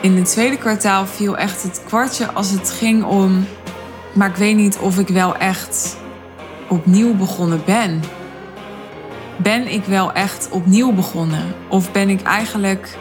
In 0.00 0.16
het 0.16 0.30
tweede 0.30 0.56
kwartaal 0.56 1.06
viel 1.06 1.36
echt 1.36 1.62
het 1.62 1.82
kwartje 1.86 2.32
als 2.32 2.50
het 2.50 2.70
ging 2.70 3.04
om. 3.04 3.46
Maar 4.12 4.28
ik 4.28 4.36
weet 4.36 4.56
niet 4.56 4.78
of 4.78 4.98
ik 4.98 5.08
wel 5.08 5.36
echt 5.36 5.96
opnieuw 6.68 7.14
begonnen 7.14 7.62
ben. 7.64 8.02
Ben 9.36 9.72
ik 9.72 9.84
wel 9.84 10.12
echt 10.12 10.48
opnieuw 10.50 10.92
begonnen? 10.92 11.54
Of 11.68 11.92
ben 11.92 12.08
ik 12.08 12.22
eigenlijk 12.22 12.96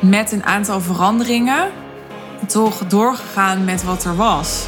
met 0.00 0.32
een 0.32 0.44
aantal 0.44 0.80
veranderingen 0.80 1.70
toch 2.46 2.86
doorgegaan 2.86 3.64
met 3.64 3.84
wat 3.84 4.04
er 4.04 4.16
was? 4.16 4.66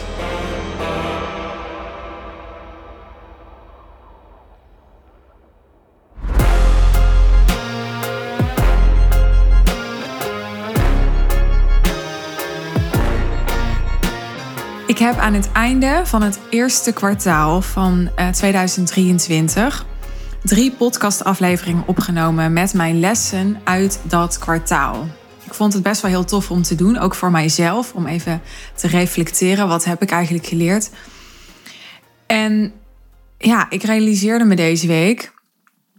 Ik 14.91 14.99
heb 14.99 15.17
aan 15.17 15.35
het 15.35 15.53
einde 15.53 16.03
van 16.05 16.23
het 16.23 16.39
eerste 16.49 16.93
kwartaal 16.93 17.63
van 17.63 18.11
2023 18.33 19.85
eh, 19.85 20.11
drie 20.43 20.73
podcastafleveringen 20.73 21.87
opgenomen 21.87 22.53
met 22.53 22.75
mijn 22.75 23.01
lessen 23.01 23.61
uit 23.65 24.01
dat 24.03 24.39
kwartaal. 24.39 25.07
Ik 25.45 25.55
vond 25.55 25.73
het 25.73 25.83
best 25.83 26.03
wel 26.03 26.11
heel 26.11 26.25
tof 26.25 26.51
om 26.51 26.63
te 26.63 26.75
doen, 26.75 26.99
ook 26.99 27.15
voor 27.15 27.31
mijzelf, 27.31 27.95
om 27.95 28.07
even 28.07 28.41
te 28.75 28.87
reflecteren. 28.87 29.69
Wat 29.69 29.85
heb 29.85 30.03
ik 30.03 30.11
eigenlijk 30.11 30.47
geleerd? 30.47 30.91
En 32.27 32.73
ja, 33.39 33.71
ik 33.71 33.83
realiseerde 33.83 34.45
me 34.45 34.57
deze 34.57 34.87
week: 34.87 35.35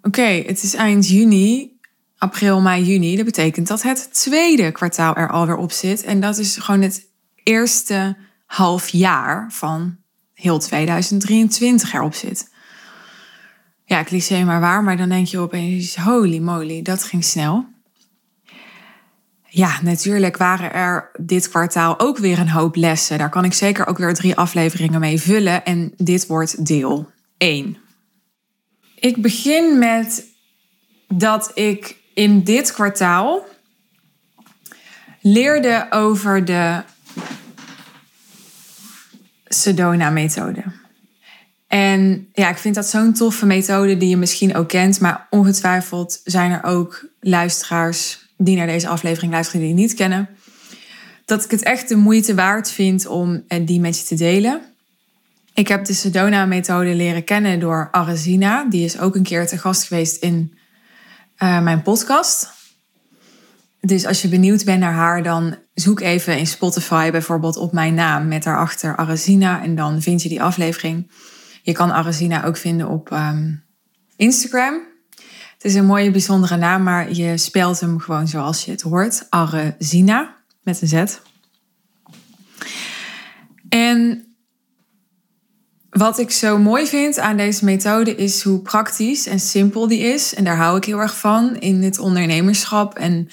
oké, 0.02 0.44
het 0.46 0.64
is 0.64 0.74
eind 0.74 1.08
juni, 1.08 1.80
april, 2.18 2.62
mei, 2.62 2.84
juni. 2.84 3.16
Dat 3.16 3.26
betekent 3.26 3.68
dat 3.68 3.82
het 3.82 4.14
tweede 4.14 4.72
kwartaal 4.72 5.16
er 5.16 5.30
alweer 5.30 5.58
op 5.58 5.72
zit. 5.72 6.04
En 6.04 6.20
dat 6.20 6.38
is 6.38 6.58
gewoon 6.58 6.82
het 6.82 7.08
eerste 7.44 8.16
half 8.52 8.90
jaar 8.90 9.52
van 9.52 9.98
heel 10.34 10.60
2023 10.60 11.94
erop 11.94 12.14
zit. 12.14 12.50
Ja, 13.86 14.04
cliché 14.04 14.44
maar 14.44 14.60
waar, 14.60 14.84
maar 14.84 14.98
dan 14.98 15.10
denk 15.10 15.28
je 15.28 15.40
opeens, 15.40 15.96
holy 15.96 16.38
moly, 16.38 16.82
dat 16.82 17.04
ging 17.04 17.24
snel. 17.24 17.66
Ja, 19.48 19.80
natuurlijk 19.82 20.38
waren 20.38 20.74
er 20.74 21.12
dit 21.20 21.50
kwartaal 21.50 22.00
ook 22.00 22.18
weer 22.18 22.40
een 22.40 22.50
hoop 22.50 22.76
lessen. 22.76 23.18
Daar 23.18 23.30
kan 23.30 23.46
ik 23.46 23.54
zeker 23.54 23.88
ook 23.88 23.98
weer 23.98 24.14
drie 24.14 24.36
afleveringen 24.36 25.00
mee 25.00 25.22
vullen. 25.22 25.66
En 25.66 25.94
dit 25.98 26.28
wordt 26.28 26.66
deel 26.66 27.12
1. 27.38 27.78
Ik 28.96 29.22
begin 29.22 29.80
met 29.80 30.26
dat 31.08 31.52
ik 31.54 31.98
in 32.14 32.44
dit 32.44 32.74
kwartaal 32.74 33.46
leerde 35.22 35.88
over 35.90 36.46
de 36.46 36.84
Sedona-methode. 39.54 40.64
En 41.68 42.28
ja, 42.34 42.50
ik 42.50 42.58
vind 42.58 42.76
dat 42.76 42.88
zo'n 42.88 43.14
toffe 43.14 43.46
methode 43.46 43.98
die 43.98 44.10
je 44.10 44.18
misschien 44.18 44.56
ook 44.56 44.68
kent, 44.68 45.00
maar 45.00 45.28
ongetwijfeld 45.30 46.22
zijn 46.24 46.52
er 46.52 46.64
ook 46.64 47.06
luisteraars 47.20 48.30
die 48.38 48.58
naar 48.58 48.68
deze 48.68 48.88
aflevering 48.88 49.32
luisteren 49.32 49.62
die 49.62 49.74
niet 49.74 49.94
kennen. 49.94 50.30
Dat 51.26 51.44
ik 51.44 51.52
het 51.52 51.64
echt 51.64 51.90
de 51.90 51.96
moeite 51.96 52.36
waard 52.36 52.72
vind 52.72 53.06
om 53.06 53.44
eh, 53.48 53.66
die 53.66 53.80
met 53.80 53.98
je 53.98 54.06
te 54.06 54.16
delen. 54.16 54.62
Ik 55.54 55.68
heb 55.68 55.86
de 55.86 55.94
Sedona-methode 55.94 56.96
leren 56.96 57.24
kennen 57.24 57.60
door 57.60 57.88
Arazina. 57.92 58.66
Die 58.70 58.86
is 58.86 59.00
ook 59.00 59.16
een 59.16 59.24
keer 59.24 59.48
te 59.48 59.58
gast 59.58 59.84
geweest 59.84 60.24
in 60.24 60.58
uh, 61.44 61.62
mijn 61.62 61.82
podcast. 61.82 62.50
Dus 63.82 64.06
als 64.06 64.22
je 64.22 64.28
benieuwd 64.28 64.66
bent 64.66 64.80
naar 64.80 64.94
haar, 64.94 65.24
dan 65.24 65.56
zoek 65.82 66.00
even 66.00 66.38
in 66.38 66.48
Spotify 66.48 67.12
bijvoorbeeld 67.12 67.58
op 67.58 67.72
mijn 67.72 67.94
naam 67.94 68.28
met 68.28 68.44
daarachter 68.44 68.96
Arazina 68.96 69.64
en 69.64 69.76
dan 69.76 70.02
vind 70.02 70.22
je 70.22 70.30
die 70.30 70.42
aflevering. 70.42 71.12
Je 71.62 71.72
kan 71.72 71.92
Arazina 71.92 72.46
ook 72.46 72.58
vinden 72.58 72.88
op 72.88 73.12
um, 73.12 73.64
Instagram. 74.16 74.80
Het 75.54 75.66
is 75.66 75.76
een 75.76 75.86
mooie, 75.86 76.12
bijzondere 76.12 76.58
naam, 76.58 76.84
maar 76.84 77.12
je 77.12 77.38
spelt 77.38 77.80
hem 77.80 78.00
gewoon 78.00 78.28
zoals 78.28 78.66
je 78.66 78.72
het 78.72 78.82
hoort. 78.82 79.26
Arazina 79.30 80.36
met 80.64 80.82
een 80.82 80.88
Z. 80.88 81.04
En 83.70 84.26
wat 85.90 86.20
ik 86.20 86.32
zo 86.32 86.58
mooi 86.58 86.88
vind 86.88 87.20
aan 87.20 87.38
deze 87.38 87.66
methode 87.66 88.16
is 88.16 88.44
hoe 88.44 88.60
praktisch 88.60 89.28
en 89.28 89.40
simpel 89.40 89.88
die 89.88 90.00
is. 90.00 90.34
En 90.34 90.44
daar 90.44 90.58
hou 90.58 90.78
ik 90.78 90.86
heel 90.86 91.00
erg 91.00 91.18
van 91.18 91.56
in 91.56 91.84
het 91.84 92.00
ondernemerschap 92.00 92.96
en 92.98 93.30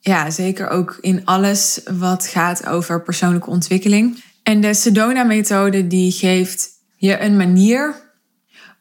ja, 0.00 0.30
zeker 0.30 0.68
ook 0.68 0.98
in 1.00 1.24
alles 1.24 1.80
wat 1.98 2.26
gaat 2.26 2.66
over 2.66 3.02
persoonlijke 3.02 3.50
ontwikkeling. 3.50 4.24
En 4.42 4.60
de 4.60 4.74
Sedona-methode 4.74 5.86
die 5.86 6.12
geeft 6.12 6.68
je 6.96 7.20
een 7.20 7.36
manier 7.36 7.94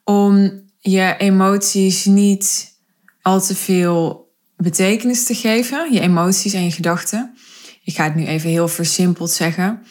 om 0.04 0.62
je 0.80 1.16
emoties 1.18 2.06
niet 2.06 2.76
al 3.22 3.42
te 3.42 3.56
veel 3.56 4.32
betekenis 4.58 5.26
te 5.26 5.36
geven. 5.36 5.94
Je 5.94 6.00
emoties 6.00 6.54
en 6.54 6.64
je 6.64 6.72
gedachten. 6.72 7.38
Ik 7.84 7.96
ga 7.96 8.04
het 8.04 8.16
nu 8.16 8.26
even 8.26 8.50
heel 8.50 8.68
versimpeld 8.68 9.32
zeggen. 9.32 9.84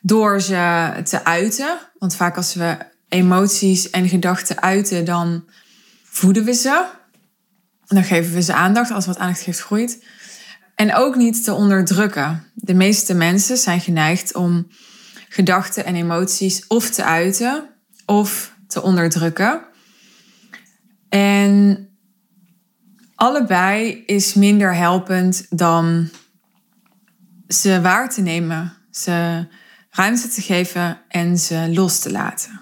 Door 0.00 0.40
ze 0.40 0.92
te 1.04 1.24
uiten. 1.24 1.78
Want 1.98 2.16
vaak 2.16 2.36
als 2.36 2.54
we 2.54 2.76
emoties 3.08 3.90
en 3.90 4.08
gedachten 4.08 4.62
uiten, 4.62 5.04
dan 5.04 5.44
voeden 6.04 6.44
we 6.44 6.52
ze. 6.52 6.84
Dan 7.86 8.04
geven 8.04 8.32
we 8.32 8.42
ze 8.42 8.54
aandacht. 8.54 8.90
Als 8.90 9.06
wat 9.06 9.18
aandacht 9.18 9.40
geeft, 9.40 9.60
groeit. 9.60 10.04
En 10.76 10.94
ook 10.94 11.16
niet 11.16 11.44
te 11.44 11.52
onderdrukken. 11.52 12.52
De 12.54 12.74
meeste 12.74 13.14
mensen 13.14 13.56
zijn 13.56 13.80
geneigd 13.80 14.34
om 14.34 14.66
gedachten 15.28 15.84
en 15.84 15.94
emoties 15.94 16.66
of 16.66 16.90
te 16.90 17.04
uiten 17.04 17.68
of 18.06 18.54
te 18.66 18.82
onderdrukken. 18.82 19.62
En 21.08 21.88
allebei 23.14 24.02
is 24.06 24.34
minder 24.34 24.74
helpend 24.74 25.46
dan 25.50 26.08
ze 27.48 27.80
waar 27.80 28.10
te 28.10 28.20
nemen, 28.20 28.72
ze 28.90 29.46
ruimte 29.90 30.28
te 30.28 30.42
geven 30.42 31.00
en 31.08 31.38
ze 31.38 31.70
los 31.72 31.98
te 31.98 32.10
laten. 32.10 32.60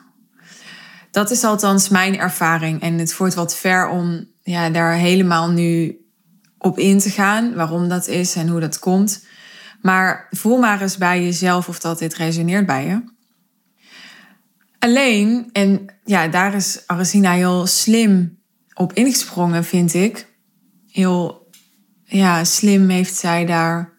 Dat 1.11 1.31
is 1.31 1.45
althans 1.45 1.89
mijn 1.89 2.19
ervaring 2.19 2.81
en 2.81 2.99
het 2.99 3.13
voert 3.13 3.35
wat 3.35 3.57
ver 3.57 3.89
om 3.89 4.27
ja, 4.43 4.71
daar 4.71 4.93
helemaal 4.93 5.51
nu 5.51 5.99
op 6.65 6.79
in 6.79 6.99
te 6.99 7.11
gaan, 7.11 7.55
waarom 7.55 7.89
dat 7.89 8.09
is 8.09 8.35
en 8.35 8.49
hoe 8.49 8.61
dat 8.61 8.79
komt. 8.79 9.27
Maar 9.81 10.27
voel 10.31 10.59
maar 10.59 10.81
eens 10.81 10.97
bij 10.97 11.23
jezelf 11.23 11.69
of 11.69 11.79
dat 11.79 11.99
dit 11.99 12.15
resoneert 12.15 12.67
bij 12.67 12.87
je. 12.87 13.03
Alleen, 14.79 15.49
en 15.53 15.87
ja, 16.05 16.29
daar 16.29 16.55
is 16.55 16.83
Arazina 16.87 17.33
heel 17.33 17.67
slim 17.67 18.39
op 18.75 18.93
ingesprongen, 18.93 19.65
vind 19.65 19.95
ik. 19.95 20.27
Heel 20.89 21.51
ja, 22.05 22.45
slim 22.45 22.89
heeft 22.89 23.15
zij 23.15 23.47
daar 23.47 23.93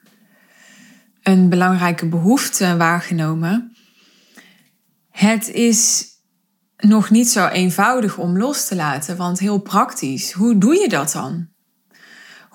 een 1.23 1.49
belangrijke 1.49 2.07
behoefte 2.07 2.77
waargenomen. 2.77 3.75
Het 5.09 5.49
is 5.49 6.07
nog 6.77 7.09
niet 7.09 7.29
zo 7.29 7.47
eenvoudig 7.47 8.17
om 8.17 8.37
los 8.37 8.67
te 8.67 8.75
laten, 8.75 9.17
want 9.17 9.39
heel 9.39 9.59
praktisch. 9.59 10.31
Hoe 10.31 10.57
doe 10.57 10.75
je 10.75 10.89
dat 10.89 11.11
dan? 11.11 11.53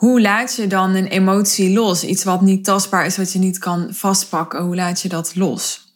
Hoe 0.00 0.20
laat 0.20 0.56
je 0.56 0.66
dan 0.66 0.94
een 0.94 1.06
emotie 1.06 1.72
los? 1.72 2.04
Iets 2.04 2.24
wat 2.24 2.40
niet 2.40 2.64
tastbaar 2.64 3.06
is, 3.06 3.16
wat 3.16 3.32
je 3.32 3.38
niet 3.38 3.58
kan 3.58 3.94
vastpakken. 3.94 4.62
Hoe 4.62 4.74
laat 4.74 5.00
je 5.00 5.08
dat 5.08 5.34
los? 5.34 5.94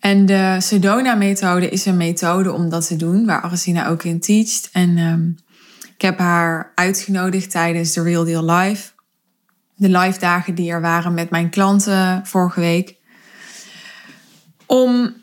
En 0.00 0.26
de 0.26 0.56
Sedona-methode 0.58 1.68
is 1.68 1.86
een 1.86 1.96
methode 1.96 2.52
om 2.52 2.68
dat 2.68 2.86
te 2.86 2.96
doen, 2.96 3.26
waar 3.26 3.40
Arsina 3.40 3.88
ook 3.88 4.02
in 4.02 4.20
teacht. 4.20 4.68
En 4.72 4.98
um, 4.98 5.36
ik 5.94 6.00
heb 6.02 6.18
haar 6.18 6.72
uitgenodigd 6.74 7.50
tijdens 7.50 7.92
de 7.92 8.02
Real 8.02 8.24
Deal 8.24 8.44
Live. 8.44 8.90
De 9.74 9.88
live 9.88 10.18
dagen 10.18 10.54
die 10.54 10.70
er 10.70 10.80
waren 10.80 11.14
met 11.14 11.30
mijn 11.30 11.50
klanten 11.50 12.26
vorige 12.26 12.60
week. 12.60 12.96
Om 14.66 15.14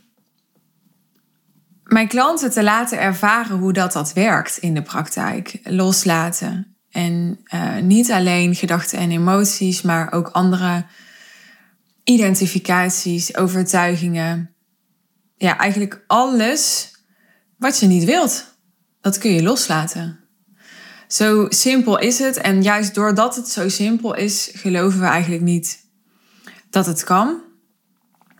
mijn 1.84 2.07
klanten 2.07 2.52
te 2.52 2.63
laten 2.63 3.00
ervaren 3.00 3.57
hoe 3.57 3.74
dat, 3.74 3.94
dat 3.94 4.13
werkt 4.13 4.57
in 4.57 4.74
de 4.74 4.81
praktijk. 4.81 5.60
Loslaten. 5.63 6.69
En 6.91 7.39
uh, 7.53 7.77
niet 7.77 8.12
alleen 8.12 8.56
gedachten 8.56 9.00
en 9.00 9.12
emoties, 9.12 9.81
maar 9.81 10.12
ook 10.12 10.27
andere 10.27 10.86
identificaties, 12.03 13.36
overtuigingen. 13.38 14.53
Ja, 15.36 15.57
eigenlijk 15.57 16.03
alles 16.07 16.91
wat 17.57 17.80
je 17.80 17.88
niet 17.88 18.03
wilt, 18.03 18.56
dat 19.01 19.18
kun 19.18 19.31
je 19.31 19.44
loslaten. 19.44 20.19
Zo 21.07 21.45
simpel 21.50 22.00
is 22.00 22.19
het. 22.19 22.38
En 22.38 22.62
juist 22.62 22.94
doordat 22.94 23.35
het 23.35 23.47
zo 23.47 23.69
simpel 23.69 24.15
is, 24.15 24.50
geloven 24.53 25.00
we 25.00 25.06
eigenlijk 25.06 25.44
niet 25.44 25.80
dat 26.69 26.85
het 26.85 27.03
kan. 27.03 27.42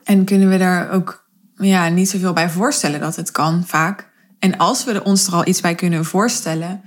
En 0.04 0.26
kunnen 0.26 0.50
we 0.50 0.58
daar 0.58 0.92
ook 0.92 1.30
ja, 1.56 1.90
niet 1.90 2.10
zoveel 2.10 2.34
bij 2.34 2.50
voorstellen 2.50 3.00
dat 3.00 3.16
het 3.16 3.32
kan, 3.32 3.66
vaak. 3.66 4.10
En 4.40 4.58
als 4.58 4.84
we 4.84 5.04
ons 5.04 5.28
er 5.28 5.34
al 5.34 5.48
iets 5.48 5.62
bij 5.62 5.76
kunnen 5.76 6.06
voorstellen, 6.06 6.82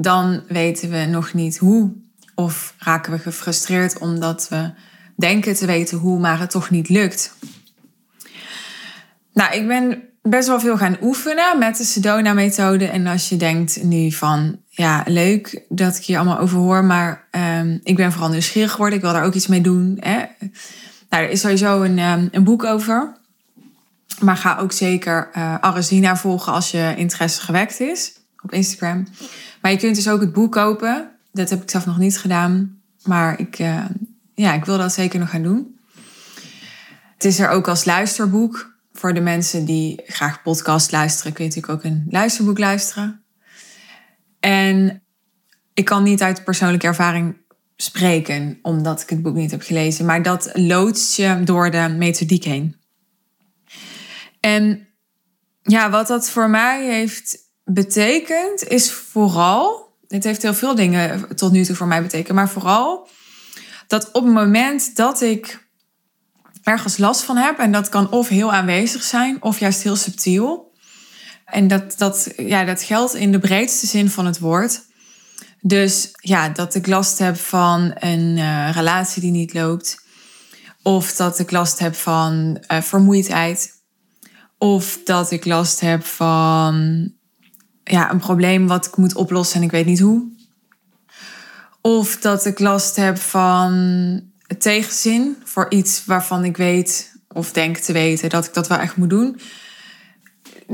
dan 0.00 0.42
weten 0.48 0.90
we 0.90 1.04
nog 1.04 1.32
niet 1.32 1.58
hoe 1.58 1.92
Of 2.34 2.74
raken 2.78 3.12
we 3.12 3.18
gefrustreerd 3.18 3.98
omdat 3.98 4.48
we 4.48 4.70
denken 5.16 5.54
te 5.54 5.66
weten 5.66 5.98
hoe, 5.98 6.18
maar 6.18 6.38
het 6.38 6.50
toch 6.50 6.70
niet 6.70 6.88
lukt. 6.88 7.34
Nou, 9.32 9.54
ik 9.54 9.66
ben 9.66 10.02
best 10.22 10.48
wel 10.48 10.60
veel 10.60 10.76
gaan 10.76 10.96
oefenen 11.00 11.58
met 11.58 11.76
de 11.76 11.84
Sedona-methode. 11.84 12.86
En 12.86 13.06
als 13.06 13.28
je 13.28 13.36
denkt 13.36 13.82
nu 13.82 14.12
van, 14.12 14.58
ja, 14.68 15.02
leuk 15.06 15.64
dat 15.68 15.96
ik 15.96 16.04
hier 16.04 16.16
allemaal 16.16 16.38
over 16.38 16.58
hoor, 16.58 16.84
maar 16.84 17.28
um, 17.60 17.80
ik 17.82 17.96
ben 17.96 18.12
vooral 18.12 18.30
nieuwsgierig 18.30 18.70
geworden. 18.70 18.96
Ik 18.96 19.04
wil 19.04 19.12
daar 19.12 19.24
ook 19.24 19.34
iets 19.34 19.46
mee 19.46 19.60
doen. 19.60 19.96
Hè? 20.00 20.16
Nou, 21.08 21.24
er 21.24 21.30
is 21.30 21.40
sowieso 21.40 21.82
een, 21.82 21.98
um, 21.98 22.28
een 22.32 22.44
boek 22.44 22.64
over. 22.64 23.18
Maar 24.20 24.36
ga 24.36 24.58
ook 24.58 24.72
zeker 24.72 25.30
uh, 25.36 25.54
Arazina 25.54 26.16
volgen 26.16 26.52
als 26.52 26.70
je 26.70 26.94
interesse 26.96 27.40
gewekt 27.40 27.80
is 27.80 28.12
op 28.42 28.52
Instagram. 28.52 29.06
Maar 29.60 29.70
je 29.70 29.78
kunt 29.78 29.94
dus 29.94 30.08
ook 30.08 30.20
het 30.20 30.32
boek 30.32 30.52
kopen. 30.52 31.10
Dat 31.32 31.50
heb 31.50 31.62
ik 31.62 31.70
zelf 31.70 31.86
nog 31.86 31.98
niet 31.98 32.18
gedaan. 32.18 32.80
Maar 33.04 33.38
ik, 33.38 33.58
uh, 33.58 33.84
ja, 34.34 34.52
ik 34.52 34.64
wil 34.64 34.78
dat 34.78 34.92
zeker 34.92 35.18
nog 35.18 35.30
gaan 35.30 35.42
doen. 35.42 35.78
Het 37.14 37.24
is 37.24 37.38
er 37.38 37.48
ook 37.48 37.68
als 37.68 37.84
luisterboek. 37.84 38.78
Voor 38.92 39.14
de 39.14 39.20
mensen 39.20 39.64
die 39.64 40.02
graag 40.06 40.42
podcast 40.42 40.92
luisteren, 40.92 41.32
kun 41.32 41.44
je 41.44 41.50
natuurlijk 41.50 41.78
ook 41.78 41.92
een 41.92 42.06
luisterboek 42.10 42.58
luisteren. 42.58 43.22
En 44.40 45.02
ik 45.74 45.84
kan 45.84 46.02
niet 46.02 46.22
uit 46.22 46.44
persoonlijke 46.44 46.86
ervaring 46.86 47.36
spreken, 47.76 48.58
omdat 48.62 49.02
ik 49.02 49.08
het 49.08 49.22
boek 49.22 49.34
niet 49.34 49.50
heb 49.50 49.62
gelezen. 49.62 50.04
Maar 50.04 50.22
dat 50.22 50.50
loodst 50.52 51.16
je 51.16 51.40
door 51.44 51.70
de 51.70 51.94
methodiek 51.98 52.44
heen. 52.44 52.76
En 54.40 54.88
ja, 55.62 55.90
wat 55.90 56.06
dat 56.06 56.30
voor 56.30 56.50
mij 56.50 56.84
heeft 56.84 57.38
betekend, 57.72 58.68
is 58.68 58.90
vooral. 58.90 59.88
Het 60.08 60.24
heeft 60.24 60.42
heel 60.42 60.54
veel 60.54 60.74
dingen 60.74 61.36
tot 61.36 61.52
nu 61.52 61.64
toe 61.64 61.76
voor 61.76 61.86
mij 61.86 62.02
betekend, 62.02 62.36
maar 62.36 62.48
vooral 62.48 63.08
dat 63.86 64.10
op 64.12 64.24
het 64.24 64.32
moment 64.32 64.96
dat 64.96 65.20
ik 65.20 65.68
ergens 66.62 66.96
last 66.96 67.22
van 67.22 67.36
heb, 67.36 67.58
en 67.58 67.72
dat 67.72 67.88
kan 67.88 68.10
of 68.10 68.28
heel 68.28 68.52
aanwezig 68.52 69.02
zijn, 69.02 69.42
of 69.42 69.58
juist 69.58 69.82
heel 69.82 69.96
subtiel. 69.96 70.72
En 71.44 71.68
dat, 71.68 71.94
dat, 71.98 72.32
ja, 72.36 72.64
dat 72.64 72.82
geldt 72.82 73.14
in 73.14 73.32
de 73.32 73.38
breedste 73.38 73.86
zin 73.86 74.10
van 74.10 74.26
het 74.26 74.38
woord. 74.38 74.82
Dus 75.60 76.08
ja, 76.12 76.48
dat 76.48 76.74
ik 76.74 76.86
last 76.86 77.18
heb 77.18 77.36
van 77.36 77.92
een 77.94 78.36
uh, 78.36 78.70
relatie 78.72 79.22
die 79.22 79.30
niet 79.30 79.54
loopt. 79.54 80.04
Of 80.82 81.14
dat 81.16 81.38
ik 81.38 81.50
last 81.50 81.78
heb 81.78 81.94
van 81.94 82.64
uh, 82.72 82.80
vermoeidheid. 82.80 83.72
Of 84.58 84.98
dat 85.04 85.30
ik 85.30 85.44
last 85.44 85.80
heb 85.80 86.04
van 86.04 87.12
ja, 87.90 88.10
een 88.10 88.18
probleem 88.18 88.66
wat 88.66 88.86
ik 88.86 88.96
moet 88.96 89.14
oplossen 89.14 89.56
en 89.56 89.62
ik 89.62 89.70
weet 89.70 89.86
niet 89.86 90.00
hoe. 90.00 90.28
Of 91.80 92.16
dat 92.16 92.46
ik 92.46 92.58
last 92.58 92.96
heb 92.96 93.18
van 93.18 94.22
tegenzin 94.58 95.36
voor 95.44 95.66
iets 95.68 96.04
waarvan 96.04 96.44
ik 96.44 96.56
weet 96.56 97.12
of 97.28 97.52
denk 97.52 97.76
te 97.76 97.92
weten 97.92 98.28
dat 98.28 98.44
ik 98.44 98.54
dat 98.54 98.68
wel 98.68 98.78
echt 98.78 98.96
moet 98.96 99.10
doen. 99.10 99.40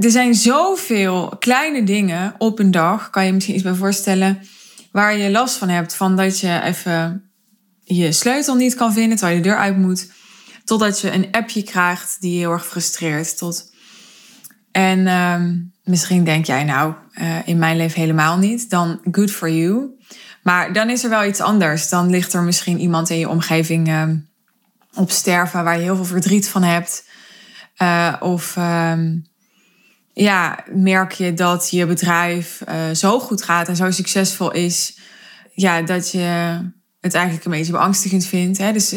Er 0.00 0.10
zijn 0.10 0.34
zoveel 0.34 1.36
kleine 1.38 1.84
dingen 1.84 2.34
op 2.38 2.58
een 2.58 2.70
dag, 2.70 3.10
kan 3.10 3.26
je 3.26 3.32
misschien 3.32 3.54
iets 3.54 3.64
bij 3.64 3.74
voorstellen, 3.74 4.40
waar 4.92 5.16
je 5.16 5.30
last 5.30 5.56
van 5.56 5.68
hebt. 5.68 5.94
Van 5.94 6.16
dat 6.16 6.40
je 6.40 6.60
even 6.62 7.30
je 7.84 8.12
sleutel 8.12 8.54
niet 8.54 8.74
kan 8.74 8.92
vinden 8.92 9.16
terwijl 9.16 9.36
je 9.36 9.42
de 9.42 9.48
deur 9.48 9.58
uit 9.58 9.76
moet. 9.76 10.10
Totdat 10.64 11.00
je 11.00 11.12
een 11.12 11.30
appje 11.30 11.62
krijgt 11.62 12.16
die 12.20 12.32
je 12.32 12.38
heel 12.38 12.52
erg 12.52 12.66
frustreert. 12.66 13.38
Tot... 13.38 13.72
En 14.70 14.98
uh, 14.98 15.42
misschien 15.86 16.24
denk 16.24 16.46
jij 16.46 16.64
nou, 16.64 16.94
uh, 17.20 17.48
in 17.48 17.58
mijn 17.58 17.76
leven 17.76 18.00
helemaal 18.00 18.38
niet. 18.38 18.70
Dan 18.70 19.00
good 19.10 19.30
for 19.30 19.50
you. 19.50 19.98
Maar 20.42 20.72
dan 20.72 20.90
is 20.90 21.04
er 21.04 21.10
wel 21.10 21.24
iets 21.24 21.40
anders. 21.40 21.88
Dan 21.88 22.10
ligt 22.10 22.32
er 22.32 22.42
misschien 22.42 22.78
iemand 22.78 23.10
in 23.10 23.18
je 23.18 23.28
omgeving 23.28 23.88
uh, 23.88 24.02
op 24.94 25.10
sterven 25.10 25.64
waar 25.64 25.76
je 25.76 25.82
heel 25.82 25.96
veel 25.96 26.04
verdriet 26.04 26.48
van 26.48 26.62
hebt. 26.62 27.08
Uh, 27.82 28.14
of 28.20 28.56
ehm, 28.56 29.16
ja, 30.12 30.64
merk 30.72 31.12
je 31.12 31.34
dat 31.34 31.70
je 31.70 31.86
bedrijf 31.86 32.62
uh, 32.68 32.74
zo 32.94 33.20
goed 33.20 33.42
gaat 33.42 33.68
en 33.68 33.76
zo 33.76 33.90
succesvol 33.90 34.52
is, 34.52 34.98
ja, 35.54 35.82
dat 35.82 36.10
je 36.10 36.58
het 37.06 37.14
eigenlijk 37.14 37.44
een 37.44 37.58
beetje 37.58 37.72
beangstigend 37.72 38.24
vindt. 38.24 38.58
Hè? 38.58 38.72
Dus 38.72 38.90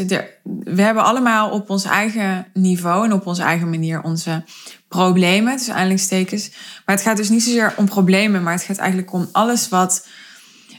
we 0.64 0.82
hebben 0.82 1.04
allemaal 1.04 1.50
op 1.50 1.70
ons 1.70 1.84
eigen 1.84 2.48
niveau 2.54 3.06
en 3.06 3.14
op 3.14 3.26
onze 3.26 3.42
eigen 3.42 3.70
manier 3.70 4.02
onze 4.02 4.44
problemen, 4.88 5.58
dus 5.58 5.70
aanleidingstekens. 5.70 6.50
Maar 6.86 6.96
het 6.96 7.06
gaat 7.06 7.18
dus 7.18 7.30
niet 7.30 7.44
zozeer 7.44 7.74
om 7.78 7.86
problemen, 7.86 8.44
maar 8.44 8.54
het 8.54 8.64
gaat 8.64 8.78
eigenlijk 8.78 9.14
om 9.14 9.30
alles 9.32 9.70
wat 9.70 10.08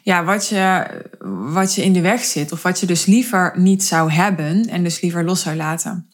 ja, 0.03 0.25
wat, 0.25 0.49
je, 0.49 0.87
wat 1.53 1.75
je 1.75 1.85
in 1.85 1.93
de 1.93 2.01
weg 2.01 2.25
zit. 2.25 2.53
Of 2.53 2.63
wat 2.63 2.81
je 2.81 2.87
dus 2.87 3.05
liever 3.05 3.53
niet 3.57 3.85
zou 3.85 4.13
hebben 4.13 4.69
en 4.69 4.83
dus 4.83 5.01
liever 5.01 5.25
los 5.25 5.41
zou 5.41 5.57
laten. 5.57 6.11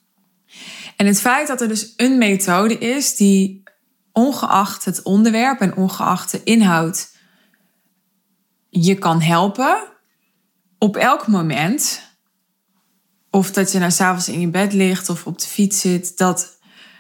En 0.97 1.07
het 1.07 1.21
feit 1.21 1.49
dat 1.49 1.61
er 1.61 1.69
dus 1.69 1.93
een 1.97 2.19
methode 2.19 2.79
is 2.79 3.17
die 3.17 3.63
ongeacht 4.13 4.85
het 4.85 5.03
onderwerp 5.03 5.61
en 5.61 5.77
ongeacht 5.77 6.31
de 6.31 6.41
inhoud 6.45 7.15
je 8.69 8.95
kan 8.95 9.21
helpen 9.21 9.96
op 10.87 10.97
elk 10.97 11.27
moment. 11.27 12.01
Of 13.31 13.51
dat 13.51 13.73
je 13.73 13.79
nou 13.79 13.91
s'avonds 13.91 14.29
in 14.29 14.41
je 14.41 14.49
bed 14.49 14.73
ligt 14.73 15.09
of 15.09 15.27
op 15.27 15.39
de 15.39 15.47
fiets 15.47 15.81
zit. 15.81 16.19
Dat, 16.19 16.59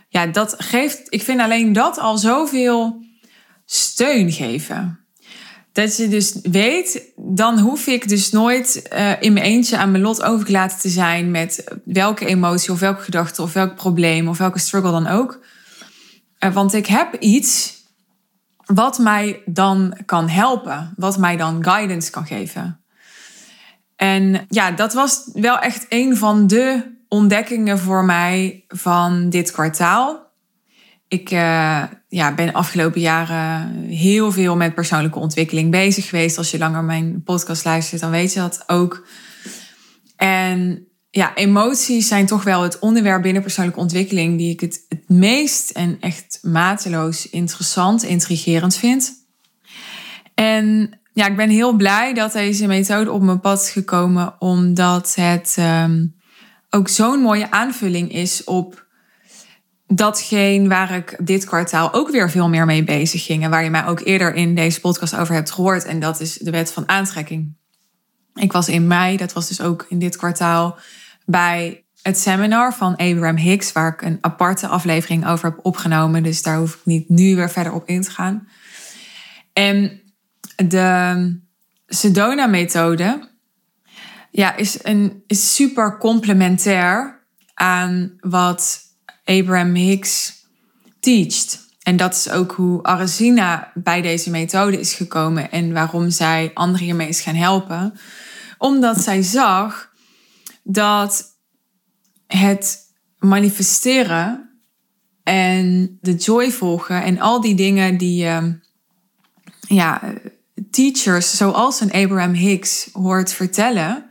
ja, 0.08 0.26
dat 0.26 0.54
geeft, 0.58 1.00
ik 1.08 1.22
vind 1.22 1.40
alleen 1.40 1.72
dat 1.72 1.98
al 1.98 2.18
zoveel 2.18 3.04
steun 3.64 4.32
geven. 4.32 5.00
Dat 5.72 5.96
je 5.96 6.08
dus 6.08 6.38
weet, 6.42 7.12
dan 7.16 7.58
hoef 7.58 7.86
ik 7.86 8.08
dus 8.08 8.30
nooit 8.30 8.88
uh, 8.92 9.22
in 9.22 9.32
mijn 9.32 9.44
eentje 9.44 9.76
aan 9.76 9.90
mijn 9.90 10.02
lot 10.02 10.22
overgelaten 10.22 10.78
te 10.78 10.88
zijn 10.88 11.30
met 11.30 11.64
welke 11.84 12.26
emotie 12.26 12.72
of 12.72 12.80
welke 12.80 13.02
gedachte 13.02 13.42
of 13.42 13.52
welk 13.52 13.74
probleem 13.74 14.28
of 14.28 14.38
welke 14.38 14.58
struggle 14.58 14.90
dan 14.90 15.06
ook. 15.06 15.44
Uh, 16.40 16.54
want 16.54 16.72
ik 16.72 16.86
heb 16.86 17.14
iets 17.20 17.74
wat 18.64 18.98
mij 18.98 19.42
dan 19.44 19.96
kan 20.06 20.28
helpen, 20.28 20.92
wat 20.96 21.18
mij 21.18 21.36
dan 21.36 21.64
guidance 21.64 22.10
kan 22.10 22.26
geven. 22.26 22.80
En 23.96 24.46
ja, 24.48 24.70
dat 24.70 24.93
was 24.93 25.31
wel 25.32 25.58
echt 25.58 25.87
een 25.88 26.16
van 26.16 26.46
de 26.46 26.94
ontdekkingen 27.08 27.78
voor 27.78 28.04
mij 28.04 28.64
van 28.69 29.31
dit 29.31 29.50
kwartaal. 29.50 30.25
Ik 31.08 31.31
uh, 31.31 31.82
ja, 32.08 32.34
ben 32.34 32.52
afgelopen 32.52 33.00
jaren 33.00 33.82
heel 33.82 34.32
veel 34.32 34.56
met 34.56 34.75
persoonlijke 34.75 35.19
ontwikkeling 35.19 35.70
bezig 35.70 36.08
geweest. 36.08 36.38
Als 36.38 36.50
je 36.50 36.58
langer 36.58 36.85
mijn 36.85 37.23
podcast 37.23 37.64
luistert, 37.64 38.00
dan 38.00 38.11
weet 38.11 38.32
je 38.32 38.40
dat 38.40 38.64
ook. 38.66 39.06
En 40.16 40.87
ja, 41.11 41.35
emoties 41.35 42.09
zijn 42.09 42.26
toch 42.26 42.44
wel 42.44 42.62
het 42.62 42.78
onderwerp 42.78 43.23
binnen 43.23 43.42
persoonlijke 43.42 43.80
ontwikkeling 43.80 44.38
die 44.38 44.52
ik 44.52 44.61
het, 44.61 44.85
het 44.88 45.09
meest 45.09 45.70
en 45.70 45.97
echt 46.00 46.38
mateloos 46.42 47.30
interessant, 47.30 48.02
intrigerend 48.02 48.76
vind. 48.76 49.12
En 50.35 50.99
ja, 51.16 51.26
ik 51.26 51.37
ben 51.37 51.50
heel 51.50 51.73
blij 51.73 52.14
dat 52.14 52.32
deze 52.32 52.66
methode 52.66 53.12
op 53.12 53.23
mijn 53.23 53.40
pad 53.40 53.61
is 53.62 53.70
gekomen, 53.70 54.35
omdat 54.38 55.14
het 55.14 55.56
um, 55.58 56.14
ook 56.70 56.88
zo'n 56.88 57.20
mooie 57.20 57.50
aanvulling 57.50 58.12
is 58.12 58.44
op 58.44 58.87
datgene 59.87 60.68
waar 60.68 60.94
ik 60.94 61.16
dit 61.20 61.44
kwartaal 61.44 61.92
ook 61.92 62.11
weer 62.11 62.30
veel 62.30 62.49
meer 62.49 62.64
mee 62.64 62.85
bezig 62.85 63.25
ging. 63.25 63.44
En 63.44 63.50
waar 63.50 63.64
je 63.64 63.70
mij 63.70 63.87
ook 63.87 64.00
eerder 64.00 64.35
in 64.35 64.54
deze 64.54 64.80
podcast 64.80 65.16
over 65.16 65.35
hebt 65.35 65.50
gehoord. 65.50 65.85
En 65.85 66.00
dat 66.00 66.20
is 66.20 66.35
de 66.35 66.50
wet 66.50 66.73
van 66.73 66.88
aantrekking. 66.88 67.56
Ik 68.35 68.52
was 68.52 68.68
in 68.68 68.87
mei, 68.87 69.16
dat 69.16 69.32
was 69.32 69.49
dus 69.49 69.61
ook 69.61 69.87
in 69.88 69.99
dit 69.99 70.16
kwartaal, 70.16 70.78
bij 71.25 71.85
het 72.02 72.18
seminar 72.18 72.75
van 72.75 72.96
Abraham 72.96 73.37
Hicks, 73.37 73.73
waar 73.73 73.92
ik 73.92 74.02
een 74.02 74.18
aparte 74.20 74.66
aflevering 74.66 75.26
over 75.26 75.49
heb 75.49 75.58
opgenomen. 75.62 76.23
Dus 76.23 76.42
daar 76.42 76.58
hoef 76.58 76.75
ik 76.75 76.80
niet 76.85 77.08
nu 77.08 77.37
weer 77.37 77.50
verder 77.50 77.73
op 77.73 77.88
in 77.88 78.02
te 78.02 78.11
gaan. 78.11 78.49
En 79.52 80.00
de 80.56 81.40
Sedona-methode 81.86 83.28
ja, 84.30 84.56
is, 84.56 84.84
een, 84.84 85.22
is 85.26 85.54
super 85.54 85.98
complementair 85.98 87.25
aan 87.54 88.16
wat 88.20 88.80
Abraham 89.25 89.75
Hicks 89.75 90.44
teacht. 91.00 91.64
En 91.82 91.96
dat 91.96 92.14
is 92.14 92.30
ook 92.30 92.52
hoe 92.52 92.82
Arazina 92.82 93.70
bij 93.75 94.02
deze 94.02 94.30
methode 94.30 94.80
is 94.80 94.94
gekomen 94.94 95.50
en 95.50 95.72
waarom 95.72 96.10
zij 96.10 96.50
anderen 96.54 96.86
hiermee 96.86 97.08
is 97.08 97.20
gaan 97.20 97.34
helpen. 97.34 97.94
Omdat 98.58 99.00
zij 99.00 99.22
zag 99.22 99.90
dat 100.62 101.25
het 102.26 102.78
manifesteren 103.18 104.50
en 105.22 105.98
de 106.00 106.14
joy 106.14 106.50
volgen 106.50 107.02
en 107.02 107.18
al 107.18 107.40
die 107.40 107.54
dingen 107.54 107.96
die 107.96 108.25
je 108.25 108.58
ja, 109.60 110.02
teachers 110.70 111.36
zoals 111.36 111.80
een 111.80 111.92
Abraham 111.92 112.32
Hicks 112.32 112.88
hoort 112.92 113.32
vertellen, 113.32 114.10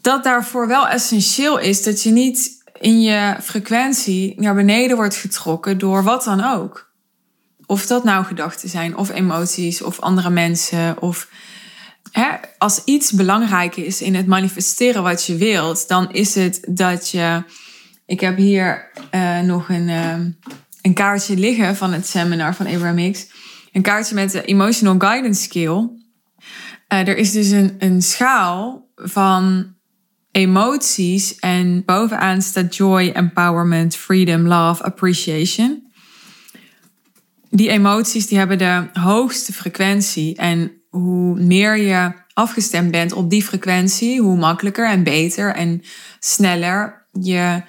dat 0.00 0.24
daarvoor 0.24 0.68
wel 0.68 0.88
essentieel 0.88 1.58
is 1.58 1.82
dat 1.82 2.02
je 2.02 2.10
niet 2.10 2.62
in 2.80 3.00
je 3.00 3.36
frequentie 3.40 4.40
naar 4.40 4.54
beneden 4.54 4.96
wordt 4.96 5.16
getrokken 5.16 5.78
door 5.78 6.02
wat 6.02 6.24
dan 6.24 6.44
ook. 6.44 6.90
Of 7.66 7.86
dat 7.86 8.04
nou 8.04 8.24
gedachten 8.24 8.68
zijn, 8.68 8.96
of 8.96 9.10
emoties, 9.10 9.82
of 9.82 10.00
andere 10.00 10.30
mensen, 10.30 11.02
of 11.02 11.28
hè, 12.10 12.28
als 12.58 12.84
iets 12.84 13.12
belangrijk 13.12 13.76
is 13.76 14.02
in 14.02 14.14
het 14.14 14.26
manifesteren 14.26 15.02
wat 15.02 15.26
je 15.26 15.36
wilt, 15.36 15.88
dan 15.88 16.12
is 16.12 16.34
het 16.34 16.60
dat 16.68 17.10
je. 17.10 17.42
Ik 18.06 18.20
heb 18.20 18.36
hier 18.36 18.90
uh, 19.14 19.40
nog 19.40 19.68
een, 19.68 19.88
uh, 19.88 20.14
een 20.82 20.94
kaartje 20.94 21.36
liggen 21.36 21.76
van 21.76 21.92
het 21.92 22.06
seminar 22.06 22.54
van 22.54 22.66
Abraham 22.66 23.12
X. 23.12 23.26
Een 23.72 23.82
kaartje 23.82 24.14
met 24.14 24.30
de 24.30 24.44
Emotional 24.44 24.94
Guidance 24.98 25.42
Skill. 25.42 25.88
Uh, 26.88 27.08
er 27.08 27.16
is 27.16 27.32
dus 27.32 27.50
een, 27.50 27.74
een 27.78 28.02
schaal 28.02 28.90
van 28.94 29.74
emoties 30.30 31.38
en 31.38 31.82
bovenaan 31.84 32.42
staat 32.42 32.76
joy, 32.76 33.10
empowerment, 33.14 33.96
freedom, 33.96 34.46
love, 34.46 34.82
appreciation. 34.82 35.90
Die 37.50 37.68
emoties 37.68 38.26
die 38.26 38.38
hebben 38.38 38.58
de 38.58 38.88
hoogste 38.92 39.52
frequentie 39.52 40.36
en 40.36 40.72
hoe 40.88 41.40
meer 41.40 41.76
je 41.76 42.12
afgestemd 42.32 42.90
bent 42.90 43.12
op 43.12 43.30
die 43.30 43.42
frequentie, 43.42 44.20
hoe 44.20 44.36
makkelijker 44.36 44.88
en 44.88 45.02
beter 45.02 45.54
en 45.54 45.82
sneller 46.18 47.06
je 47.20 47.62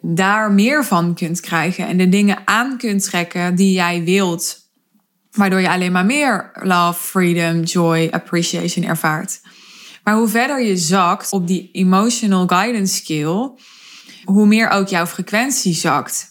daar 0.00 0.52
meer 0.52 0.84
van 0.84 1.14
kunt 1.14 1.40
krijgen 1.40 1.86
en 1.86 1.96
de 1.96 2.08
dingen 2.08 2.38
aan 2.44 2.78
kunt 2.78 3.04
trekken 3.04 3.54
die 3.54 3.72
jij 3.72 4.04
wilt. 4.04 4.59
Waardoor 5.30 5.60
je 5.60 5.70
alleen 5.70 5.92
maar 5.92 6.06
meer 6.06 6.50
love, 6.62 7.00
freedom, 7.00 7.62
joy, 7.62 8.08
appreciation 8.10 8.84
ervaart. 8.84 9.40
Maar 10.04 10.14
hoe 10.14 10.28
verder 10.28 10.62
je 10.62 10.76
zakt 10.76 11.32
op 11.32 11.46
die 11.46 11.68
emotional 11.72 12.46
guidance 12.46 12.94
skill, 12.94 13.50
hoe 14.24 14.46
meer 14.46 14.68
ook 14.68 14.88
jouw 14.88 15.06
frequentie 15.06 15.74
zakt. 15.74 16.28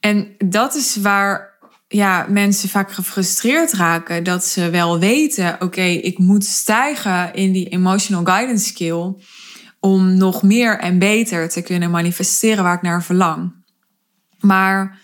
En 0.00 0.34
dat 0.38 0.74
is 0.74 0.96
waar 0.96 1.52
ja, 1.88 2.26
mensen 2.28 2.68
vaak 2.68 2.92
gefrustreerd 2.92 3.72
raken. 3.72 4.24
Dat 4.24 4.44
ze 4.44 4.70
wel 4.70 4.98
weten, 4.98 5.56
oké, 5.60 5.82
ik 5.82 6.18
moet 6.18 6.44
stijgen 6.44 7.34
in 7.34 7.52
die 7.52 7.68
emotional 7.68 8.24
guidance 8.24 8.66
skill. 8.66 9.14
Om 9.80 10.16
nog 10.16 10.42
meer 10.42 10.78
en 10.78 10.98
beter 10.98 11.48
te 11.48 11.62
kunnen 11.62 11.90
manifesteren 11.90 12.64
waar 12.64 12.76
ik 12.76 12.82
naar 12.82 13.02
verlang. 13.02 13.64
Maar 14.40 14.98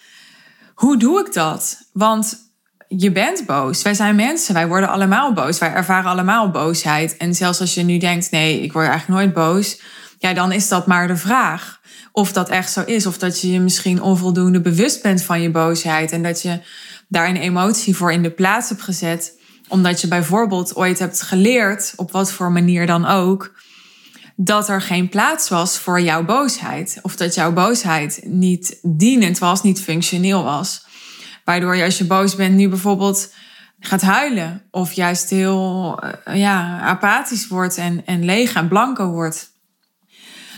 hoe 0.75 0.97
doe 0.97 1.21
ik 1.27 1.33
dat? 1.33 1.89
Want 1.93 2.48
je 2.89 3.13
bent 3.13 3.47
boos. 3.47 3.83
Wij 3.83 3.95
zijn 3.95 4.17
mensen, 4.17 4.55
wij 4.55 4.69
worden 4.69 4.89
allemaal 4.89 5.33
boos. 5.33 5.59
Wij 5.59 5.73
ervaren 5.73 6.11
allemaal 6.11 6.51
boosheid. 6.51 7.17
En 7.17 7.35
zelfs 7.35 7.61
als 7.61 7.75
je 7.75 7.83
nu 7.83 7.99
denkt, 7.99 8.31
nee, 8.31 8.61
ik 8.61 8.73
word 8.73 8.87
eigenlijk 8.89 9.21
nooit 9.21 9.35
boos. 9.35 9.81
Ja, 10.19 10.33
dan 10.33 10.53
is 10.53 10.69
dat 10.69 10.87
maar 10.87 11.07
de 11.07 11.17
vraag 11.17 11.81
of 12.13 12.33
dat 12.33 12.49
echt 12.49 12.73
zo 12.73 12.83
is. 12.83 13.07
Of 13.07 13.19
dat 13.19 13.41
je 13.41 13.53
je 13.53 13.61
misschien 13.61 14.03
onvoldoende 14.03 14.61
bewust 14.61 15.03
bent 15.03 15.23
van 15.23 15.43
je 15.43 15.51
boosheid. 15.51 16.13
En 16.13 16.23
dat 16.23 16.43
je 16.43 16.61
daar 17.09 17.29
een 17.29 17.37
emotie 17.37 17.97
voor 17.97 18.13
in 18.13 18.23
de 18.23 18.31
plaats 18.31 18.69
hebt 18.69 18.83
gezet. 18.83 19.37
Omdat 19.69 20.01
je 20.01 20.09
bijvoorbeeld 20.09 20.77
ooit 20.77 20.99
hebt 20.99 21.23
geleerd, 21.23 21.93
op 21.97 22.13
wat 22.13 22.33
voor 22.33 22.53
manier 22.53 22.87
dan 22.87 23.07
ook, 23.07 23.57
dat 24.37 24.69
er 24.69 24.83
geen 24.83 25.09
plaats 25.09 25.49
was 25.49 25.79
voor 25.79 26.01
jouw 26.01 26.25
boosheid. 26.25 26.99
Of 27.03 27.17
dat 27.17 27.35
jouw 27.35 27.53
boosheid 27.53 28.21
niet 28.25 28.79
dienend 28.83 29.39
was, 29.39 29.63
niet 29.63 29.81
functioneel 29.81 30.45
was. 30.45 30.87
Waardoor 31.49 31.77
je 31.77 31.85
als 31.85 31.99
je 31.99 32.05
boos 32.05 32.35
bent 32.35 32.55
nu 32.55 32.69
bijvoorbeeld 32.69 33.35
gaat 33.81 34.01
huilen. 34.01 34.63
Of 34.71 34.93
juist 34.93 35.31
heel 35.31 35.99
eh, 36.25 36.37
ja, 36.37 36.81
apathisch 36.81 37.49
wordt 37.49 37.77
en, 37.77 38.07
en 38.07 38.25
leeg 38.25 38.55
en 38.55 38.69
blanco 38.69 39.07
wordt. 39.11 39.51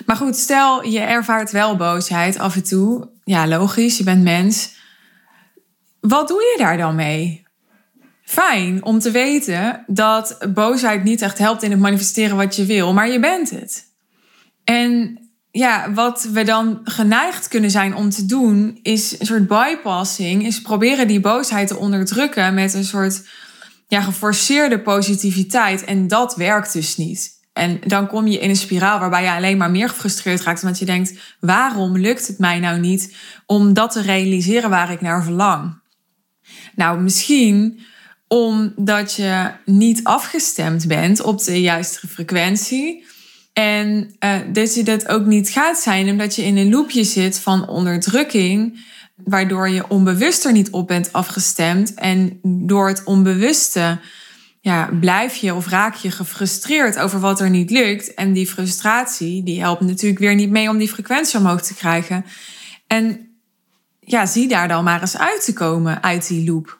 Maar 0.06 0.16
goed, 0.16 0.36
stel 0.36 0.84
je 0.84 1.00
ervaart 1.00 1.50
wel 1.50 1.76
boosheid 1.76 2.38
af 2.38 2.54
en 2.54 2.62
toe. 2.62 3.08
Ja, 3.24 3.46
logisch, 3.46 3.98
je 3.98 4.04
bent 4.04 4.22
mens. 4.22 4.74
Wat 6.00 6.28
doe 6.28 6.40
je 6.40 6.54
daar 6.58 6.76
dan 6.76 6.94
mee? 6.94 7.46
Fijn 8.24 8.84
om 8.84 8.98
te 8.98 9.10
weten 9.10 9.84
dat 9.86 10.38
boosheid 10.54 11.04
niet 11.04 11.22
echt 11.22 11.38
helpt 11.38 11.62
in 11.62 11.70
het 11.70 11.80
manifesteren 11.80 12.36
wat 12.36 12.56
je 12.56 12.64
wil, 12.64 12.92
maar 12.92 13.08
je 13.08 13.20
bent 13.20 13.50
het. 13.50 13.84
En 14.64 15.19
ja, 15.50 15.92
wat 15.92 16.28
we 16.32 16.44
dan 16.44 16.80
geneigd 16.84 17.48
kunnen 17.48 17.70
zijn 17.70 17.94
om 17.94 18.10
te 18.10 18.26
doen, 18.26 18.78
is 18.82 19.20
een 19.20 19.26
soort 19.26 19.46
bypassing, 19.46 20.46
is 20.46 20.60
proberen 20.60 21.08
die 21.08 21.20
boosheid 21.20 21.68
te 21.68 21.76
onderdrukken 21.76 22.54
met 22.54 22.74
een 22.74 22.84
soort 22.84 23.28
ja, 23.88 24.00
geforceerde 24.00 24.80
positiviteit. 24.80 25.84
En 25.84 26.08
dat 26.08 26.36
werkt 26.36 26.72
dus 26.72 26.96
niet. 26.96 27.38
En 27.52 27.80
dan 27.86 28.06
kom 28.06 28.26
je 28.26 28.38
in 28.38 28.48
een 28.48 28.56
spiraal 28.56 28.98
waarbij 28.98 29.22
je 29.22 29.30
alleen 29.30 29.56
maar 29.56 29.70
meer 29.70 29.88
gefrustreerd 29.88 30.42
raakt. 30.42 30.62
Omdat 30.62 30.78
je 30.78 30.84
denkt, 30.84 31.12
waarom 31.40 31.98
lukt 31.98 32.26
het 32.26 32.38
mij 32.38 32.58
nou 32.58 32.78
niet 32.78 33.16
om 33.46 33.74
dat 33.74 33.92
te 33.92 34.02
realiseren 34.02 34.70
waar 34.70 34.90
ik 34.90 35.00
naar 35.00 35.24
verlang? 35.24 35.80
Nou, 36.74 37.00
misschien 37.00 37.80
omdat 38.28 39.14
je 39.14 39.50
niet 39.64 40.04
afgestemd 40.04 40.86
bent 40.86 41.22
op 41.22 41.44
de 41.44 41.60
juiste 41.60 42.08
frequentie. 42.08 43.06
En 43.60 44.14
uh, 44.20 44.36
dat 44.52 44.74
je 44.74 44.82
dat 44.82 45.08
ook 45.08 45.26
niet 45.26 45.48
gaat 45.48 45.78
zijn 45.78 46.10
omdat 46.10 46.36
je 46.36 46.42
in 46.42 46.56
een 46.56 46.70
loopje 46.70 47.04
zit 47.04 47.38
van 47.38 47.68
onderdrukking. 47.68 48.88
Waardoor 49.24 49.68
je 49.68 49.88
onbewust 49.88 50.44
er 50.44 50.52
niet 50.52 50.70
op 50.70 50.86
bent 50.86 51.12
afgestemd. 51.12 51.94
En 51.94 52.38
door 52.42 52.88
het 52.88 53.04
onbewuste 53.04 53.98
ja, 54.60 54.90
blijf 55.00 55.36
je 55.36 55.54
of 55.54 55.66
raak 55.68 55.94
je 55.94 56.10
gefrustreerd 56.10 56.98
over 56.98 57.20
wat 57.20 57.40
er 57.40 57.50
niet 57.50 57.70
lukt. 57.70 58.14
En 58.14 58.32
die 58.32 58.46
frustratie, 58.46 59.42
die 59.42 59.60
helpt 59.60 59.80
natuurlijk 59.80 60.20
weer 60.20 60.34
niet 60.34 60.50
mee 60.50 60.68
om 60.68 60.78
die 60.78 60.88
frequentie 60.88 61.38
omhoog 61.38 61.62
te 61.62 61.74
krijgen. 61.74 62.24
En 62.86 63.28
ja, 64.00 64.26
zie 64.26 64.48
daar 64.48 64.68
dan 64.68 64.84
maar 64.84 65.00
eens 65.00 65.18
uit 65.18 65.44
te 65.44 65.52
komen 65.52 66.02
uit 66.02 66.28
die 66.28 66.50
loop. 66.50 66.79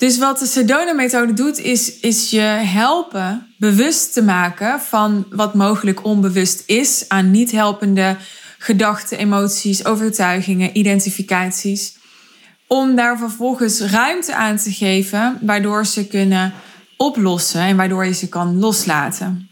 Dus 0.00 0.18
wat 0.18 0.38
de 0.38 0.46
Sedona-methode 0.46 1.32
doet, 1.32 1.58
is, 1.58 1.98
is 1.98 2.30
je 2.30 2.40
helpen 2.40 3.54
bewust 3.58 4.12
te 4.12 4.22
maken 4.22 4.80
van 4.80 5.26
wat 5.30 5.54
mogelijk 5.54 6.04
onbewust 6.04 6.62
is 6.66 7.04
aan 7.08 7.30
niet 7.30 7.50
helpende 7.50 8.16
gedachten, 8.58 9.18
emoties, 9.18 9.84
overtuigingen, 9.84 10.78
identificaties 10.78 11.98
om 12.66 12.94
daar 12.96 13.18
vervolgens 13.18 13.80
ruimte 13.80 14.34
aan 14.34 14.56
te 14.56 14.70
geven, 14.70 15.38
waardoor 15.40 15.86
ze 15.86 16.06
kunnen 16.06 16.52
oplossen 16.96 17.60
en 17.60 17.76
waardoor 17.76 18.04
je 18.04 18.14
ze 18.14 18.28
kan 18.28 18.58
loslaten. 18.58 19.50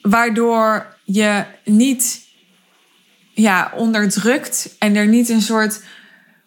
Waardoor 0.00 0.96
je 1.04 1.44
niet 1.64 2.20
ja, 3.34 3.72
onderdrukt 3.76 4.76
en 4.78 4.96
er 4.96 5.06
niet 5.06 5.28
een 5.28 5.42
soort 5.42 5.82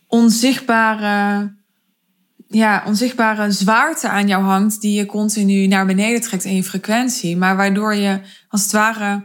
onzichtbare, 0.08 1.52
ja, 2.52 2.84
onzichtbare 2.86 3.52
zwaarte 3.52 4.10
aan 4.10 4.28
jou 4.28 4.44
hangt 4.44 4.82
die 4.82 4.98
je 4.98 5.06
continu 5.06 5.68
naar 5.68 5.86
beneden 5.86 6.22
trekt 6.22 6.44
in 6.44 6.56
je 6.56 6.64
frequentie, 6.64 7.38
maar 7.38 7.56
waardoor 7.56 7.96
je 7.96 8.20
als 8.50 8.62
het 8.62 8.72
ware 8.72 9.24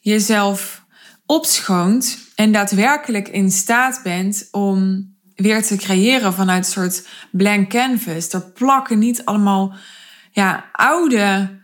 jezelf 0.00 0.84
opschoont 1.26 2.18
en 2.34 2.52
daadwerkelijk 2.52 3.28
in 3.28 3.50
staat 3.50 4.00
bent 4.02 4.48
om 4.50 5.06
weer 5.34 5.62
te 5.62 5.76
creëren 5.76 6.34
vanuit 6.34 6.64
een 6.64 6.72
soort 6.72 7.06
blank 7.30 7.70
canvas. 7.70 8.32
Er 8.32 8.50
plakken 8.52 8.98
niet 8.98 9.24
allemaal 9.24 9.74
ja, 10.32 10.64
oude 10.72 11.56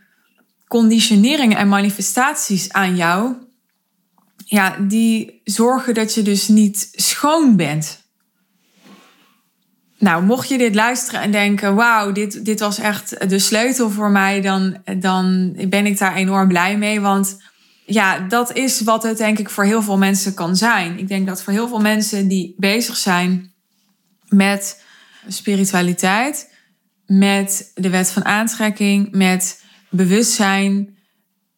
conditioneringen 0.67 1.57
en 1.57 1.67
manifestaties 1.67 2.71
aan 2.71 2.95
jou. 2.95 3.35
Ja, 4.45 4.77
die 4.79 5.41
zorgen 5.43 5.93
dat 5.93 6.13
je 6.13 6.21
dus 6.21 6.47
niet 6.47 6.89
schoon 6.91 7.55
bent. 7.55 8.04
Nou, 9.97 10.23
mocht 10.23 10.49
je 10.49 10.57
dit 10.57 10.75
luisteren 10.75 11.21
en 11.21 11.31
denken: 11.31 11.75
wauw, 11.75 12.11
dit, 12.11 12.45
dit 12.45 12.59
was 12.59 12.79
echt 12.79 13.29
de 13.29 13.39
sleutel 13.39 13.89
voor 13.89 14.09
mij, 14.09 14.41
dan, 14.41 14.77
dan 14.97 15.55
ben 15.69 15.85
ik 15.85 15.97
daar 15.97 16.15
enorm 16.15 16.47
blij 16.47 16.77
mee. 16.77 17.01
Want 17.01 17.37
ja, 17.85 18.19
dat 18.19 18.53
is 18.53 18.81
wat 18.81 19.03
het 19.03 19.17
denk 19.17 19.39
ik 19.39 19.49
voor 19.49 19.63
heel 19.63 19.81
veel 19.81 19.97
mensen 19.97 20.33
kan 20.33 20.55
zijn. 20.55 20.99
Ik 20.99 21.07
denk 21.07 21.27
dat 21.27 21.43
voor 21.43 21.53
heel 21.53 21.67
veel 21.67 21.79
mensen 21.79 22.27
die 22.27 22.53
bezig 22.57 22.97
zijn 22.97 23.53
met 24.27 24.83
spiritualiteit, 25.27 26.53
met 27.05 27.71
de 27.73 27.89
wet 27.89 28.11
van 28.11 28.25
aantrekking, 28.25 29.11
met 29.11 29.63
bewustzijn. 29.89 30.97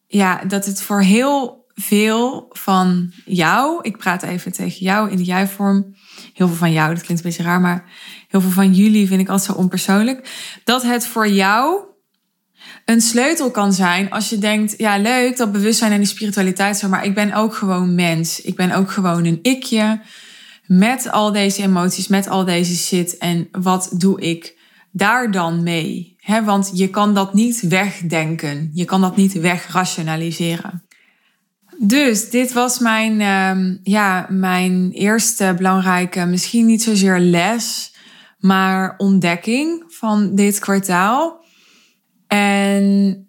Ja, 0.06 0.44
dat 0.44 0.66
het 0.66 0.82
voor 0.82 1.02
heel 1.02 1.66
veel 1.74 2.46
van 2.48 3.12
jou, 3.24 3.78
ik 3.82 3.96
praat 3.96 4.22
even 4.22 4.52
tegen 4.52 4.84
jou 4.84 5.10
in 5.10 5.16
de 5.16 5.24
jij-vorm. 5.24 5.96
Heel 6.34 6.46
veel 6.46 6.56
van 6.56 6.72
jou, 6.72 6.94
dat 6.94 7.02
klinkt 7.02 7.24
een 7.24 7.30
beetje 7.30 7.44
raar, 7.44 7.60
maar 7.60 7.84
heel 8.28 8.40
veel 8.40 8.50
van 8.50 8.74
jullie 8.74 9.06
vind 9.06 9.20
ik 9.20 9.28
altijd 9.28 9.50
zo 9.50 9.62
onpersoonlijk. 9.62 10.30
Dat 10.64 10.82
het 10.82 11.06
voor 11.06 11.28
jou 11.28 11.80
een 12.84 13.00
sleutel 13.00 13.50
kan 13.50 13.72
zijn 13.72 14.10
als 14.10 14.28
je 14.28 14.38
denkt, 14.38 14.74
ja 14.76 14.98
leuk 14.98 15.36
dat 15.36 15.52
bewustzijn 15.52 15.92
en 15.92 15.98
die 15.98 16.06
spiritualiteit 16.06 16.76
zo, 16.76 16.88
maar 16.88 17.04
ik 17.04 17.14
ben 17.14 17.32
ook 17.32 17.54
gewoon 17.54 17.94
mens. 17.94 18.40
Ik 18.40 18.56
ben 18.56 18.72
ook 18.72 18.90
gewoon 18.90 19.24
een 19.24 19.38
ikje 19.42 20.00
met 20.66 21.10
al 21.10 21.32
deze 21.32 21.62
emoties, 21.62 22.08
met 22.08 22.28
al 22.28 22.44
deze 22.44 22.76
shit. 22.76 23.18
En 23.18 23.48
wat 23.52 23.90
doe 23.92 24.20
ik 24.20 24.58
daar 24.92 25.30
dan 25.30 25.62
mee? 25.62 26.16
want 26.44 26.70
je 26.74 26.88
kan 26.88 27.14
dat 27.14 27.34
niet 27.34 27.60
wegdenken. 27.60 28.70
Je 28.74 28.84
kan 28.84 29.00
dat 29.00 29.16
niet 29.16 29.32
wegrationaliseren. 29.32 30.82
Dus 31.78 32.30
dit 32.30 32.52
was 32.52 32.78
mijn, 32.78 33.20
uh, 33.20 33.76
ja, 33.82 34.26
mijn 34.30 34.90
eerste 34.90 35.54
belangrijke, 35.56 36.24
misschien 36.24 36.66
niet 36.66 36.82
zozeer 36.82 37.18
les, 37.18 37.94
maar 38.38 38.94
ontdekking 38.96 39.84
van 39.88 40.34
dit 40.34 40.58
kwartaal. 40.58 41.44
En 42.26 43.22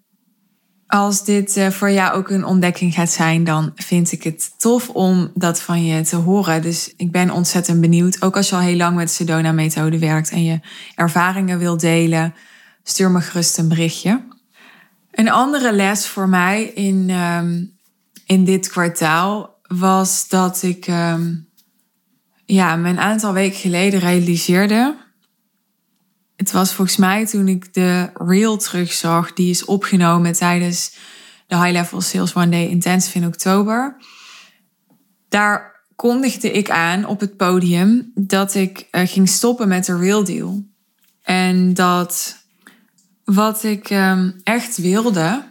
als 0.88 1.24
dit 1.24 1.58
eh, 1.58 1.68
voor 1.70 1.92
jou 1.92 2.13
ook 2.13 2.30
een 2.30 2.46
ontdekking 2.46 2.94
gaat 2.94 3.10
zijn, 3.10 3.44
dan 3.44 3.72
vind 3.75 4.12
ik 4.12 4.24
het 4.24 4.54
tof 4.58 4.89
om 4.89 5.32
dat 5.34 5.62
van 5.62 5.86
je 5.86 6.01
te 6.01 6.16
horen. 6.16 6.62
Dus 6.62 6.94
ik 6.98 7.12
ben 7.12 7.32
ontzettend 7.32 7.82
benieuwd. 7.82 8.22
Ook 8.22 8.36
als 8.36 8.50
je 8.50 8.56
al 8.56 8.62
heel 8.62 8.75
lang 8.75 8.96
met 8.96 9.08
de 9.08 9.13
Sedona-methode 9.13 10.00
werkt 10.00 10.30
en 10.30 10.44
je 10.44 10.60
ervaringen 10.96 11.60
wil 11.60 11.78
delen, 11.78 12.34
stuur 12.84 13.12
me 13.12 13.22
gerust 13.22 13.58
een 13.58 13.68
berichtje. 13.68 14.24
Een 15.12 15.30
andere 15.30 15.74
les 15.74 16.08
voor 16.08 16.30
mij 16.30 16.63
in, 16.63 17.06
ehm, 17.10 17.63
in 18.25 18.46
dit 18.46 18.68
kwartaal 18.68 19.58
was 19.68 20.28
dat 20.28 20.63
ik 20.63 20.88
ehm, 20.88 21.36
ja, 22.53 22.77
een 22.77 23.00
aantal 23.00 23.34
weken 23.34 23.60
geleden 23.60 24.00
realiseerde. 24.00 24.96
Het 26.36 26.51
was 26.51 26.74
volgens 26.74 26.98
mij 26.98 27.25
toen 27.25 27.48
ik 27.48 27.74
de 27.74 28.10
reel 28.13 28.58
terugzag, 28.58 29.34
die 29.34 29.50
is 29.50 29.65
opgenomen 29.65 30.34
tijdens 30.34 30.96
de 31.48 31.56
High 31.56 31.72
Level 31.72 32.01
Sales 32.01 32.34
One 32.36 32.50
Day 32.50 32.68
Intensive 32.68 33.18
in 33.18 33.25
oktober. 33.25 33.96
Daar 35.27 35.86
kondigde 35.96 36.51
ik 36.51 36.70
aan 36.70 37.06
op 37.06 37.20
het 37.20 37.38
podium 37.38 38.12
dat 38.15 38.56
ik 38.56 38.88
uh, 38.91 39.01
ging 39.06 39.29
stoppen 39.29 39.68
met 39.68 39.86
de 39.86 39.98
real 39.98 40.24
deal. 40.24 40.63
En 41.22 41.74
dat 41.74 42.38
wat 43.24 43.63
ik 43.63 43.89
um, 43.89 44.39
echt 44.44 44.77
wilde. 44.77 45.44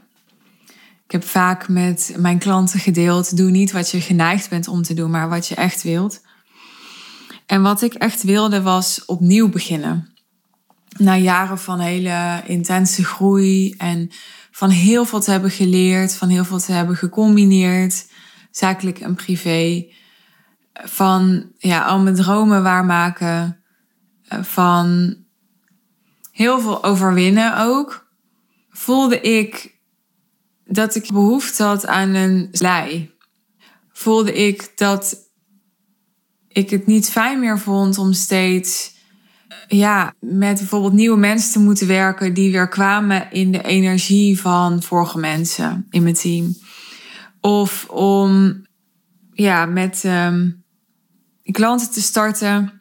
Ik 1.04 1.12
heb 1.12 1.24
vaak 1.24 1.68
met 1.68 2.14
mijn 2.16 2.38
klanten 2.38 2.80
gedeeld: 2.80 3.36
doe 3.36 3.50
niet 3.50 3.72
wat 3.72 3.90
je 3.90 4.00
geneigd 4.00 4.48
bent 4.48 4.68
om 4.68 4.82
te 4.82 4.94
doen, 4.94 5.10
maar 5.10 5.28
wat 5.28 5.46
je 5.46 5.54
echt 5.54 5.82
wilt. 5.82 6.26
En 7.48 7.62
wat 7.62 7.82
ik 7.82 7.94
echt 7.94 8.22
wilde 8.22 8.62
was 8.62 9.04
opnieuw 9.04 9.48
beginnen. 9.48 10.12
Na 10.96 11.16
jaren 11.16 11.58
van 11.58 11.78
hele 11.78 12.42
intense 12.46 13.04
groei 13.04 13.74
en 13.78 14.10
van 14.50 14.70
heel 14.70 15.04
veel 15.04 15.20
te 15.20 15.30
hebben 15.30 15.50
geleerd, 15.50 16.14
van 16.14 16.28
heel 16.28 16.44
veel 16.44 16.58
te 16.58 16.72
hebben 16.72 16.96
gecombineerd, 16.96 18.06
zakelijk 18.50 18.98
en 18.98 19.14
privé. 19.14 19.92
Van 20.72 21.52
ja, 21.58 21.84
al 21.84 21.98
mijn 21.98 22.14
dromen 22.14 22.62
waarmaken. 22.62 23.62
Van 24.28 25.16
heel 26.32 26.60
veel 26.60 26.84
overwinnen 26.84 27.58
ook. 27.58 28.08
Voelde 28.70 29.20
ik 29.20 29.78
dat 30.64 30.94
ik 30.94 31.12
behoefte 31.12 31.62
had 31.62 31.86
aan 31.86 32.14
een 32.14 32.48
lei. 32.50 33.14
Voelde 33.92 34.32
ik 34.32 34.72
dat 34.74 35.27
ik 36.48 36.70
het 36.70 36.86
niet 36.86 37.10
fijn 37.10 37.40
meer 37.40 37.58
vond 37.58 37.98
om 37.98 38.12
steeds 38.12 38.96
ja, 39.68 40.14
met 40.20 40.58
bijvoorbeeld 40.58 40.92
nieuwe 40.92 41.18
mensen 41.18 41.52
te 41.52 41.58
moeten 41.58 41.86
werken 41.86 42.34
die 42.34 42.52
weer 42.52 42.68
kwamen 42.68 43.32
in 43.32 43.52
de 43.52 43.62
energie 43.62 44.40
van 44.40 44.82
vorige 44.82 45.18
mensen 45.18 45.86
in 45.90 46.02
mijn 46.02 46.14
team. 46.14 46.56
Of 47.40 47.88
om 47.88 48.62
ja, 49.32 49.66
met 49.66 50.02
um, 50.04 50.64
klanten 51.50 51.90
te 51.90 52.02
starten 52.02 52.80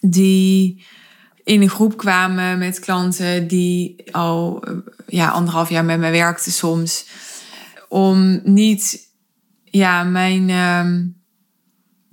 die 0.00 0.84
in 1.44 1.62
een 1.62 1.70
groep 1.70 1.96
kwamen 1.96 2.58
met 2.58 2.78
klanten 2.78 3.48
die 3.48 4.04
al 4.12 4.64
ja, 5.06 5.28
anderhalf 5.28 5.68
jaar 5.68 5.84
met 5.84 5.98
me 5.98 6.10
werkten 6.10 6.52
soms. 6.52 7.06
Om 7.88 8.40
niet 8.44 9.08
ja, 9.64 10.02
mijn 10.02 10.50
um, 10.50 11.19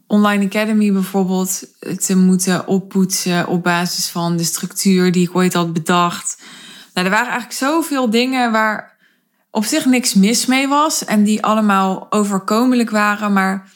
online 0.08 0.46
academy 0.46 0.92
bijvoorbeeld 0.92 1.64
te 2.06 2.16
moeten 2.18 2.68
oppoetsen 2.68 3.48
op 3.48 3.64
basis 3.64 4.08
van 4.08 4.38
de 4.38 4.44
structuur 4.44 5.12
die 5.12 5.28
ik 5.28 5.36
ooit 5.36 5.54
had 5.54 5.74
bedacht. 5.74 6.42
Nou, 6.94 7.06
er 7.06 7.14
waren 7.14 7.32
eigenlijk 7.32 7.60
zoveel 7.60 8.10
dingen 8.10 8.52
waar 8.52 8.98
op 9.52 9.66
zich 9.66 9.86
niks 9.86 10.14
mis 10.14 10.46
mee 10.46 10.68
was 10.68 11.06
en 11.06 11.24
die 11.24 11.44
allemaal 11.44 12.08
overkomelijk 12.10 12.90
waren. 12.90 13.34
Maar 13.34 13.72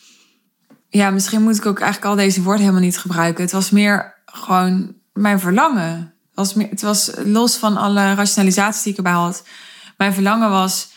ja, 0.89 1.09
misschien 1.09 1.41
moet 1.41 1.57
ik 1.57 1.65
ook 1.65 1.79
eigenlijk 1.79 2.11
al 2.11 2.17
deze 2.17 2.41
woorden 2.41 2.61
helemaal 2.61 2.83
niet 2.83 2.97
gebruiken. 2.97 3.43
Het 3.43 3.51
was 3.51 3.69
meer 3.69 4.21
gewoon 4.25 4.95
mijn 5.13 5.39
verlangen. 5.39 6.13
Het 6.27 6.35
was, 6.35 6.53
meer, 6.53 6.69
het 6.69 6.81
was 6.81 7.11
los 7.23 7.55
van 7.55 7.77
alle 7.77 8.13
rationalisaties 8.13 8.83
die 8.83 8.91
ik 8.91 8.97
erbij 8.97 9.11
had. 9.11 9.43
Mijn 9.97 10.13
verlangen 10.13 10.49
was 10.49 10.91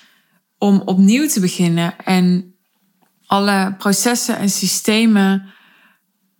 om 0.59 0.83
opnieuw 0.85 1.29
te 1.29 1.41
beginnen 1.41 1.97
en 2.05 2.54
alle 3.27 3.75
processen 3.79 4.39
en 4.39 4.51
systemen 4.51 5.53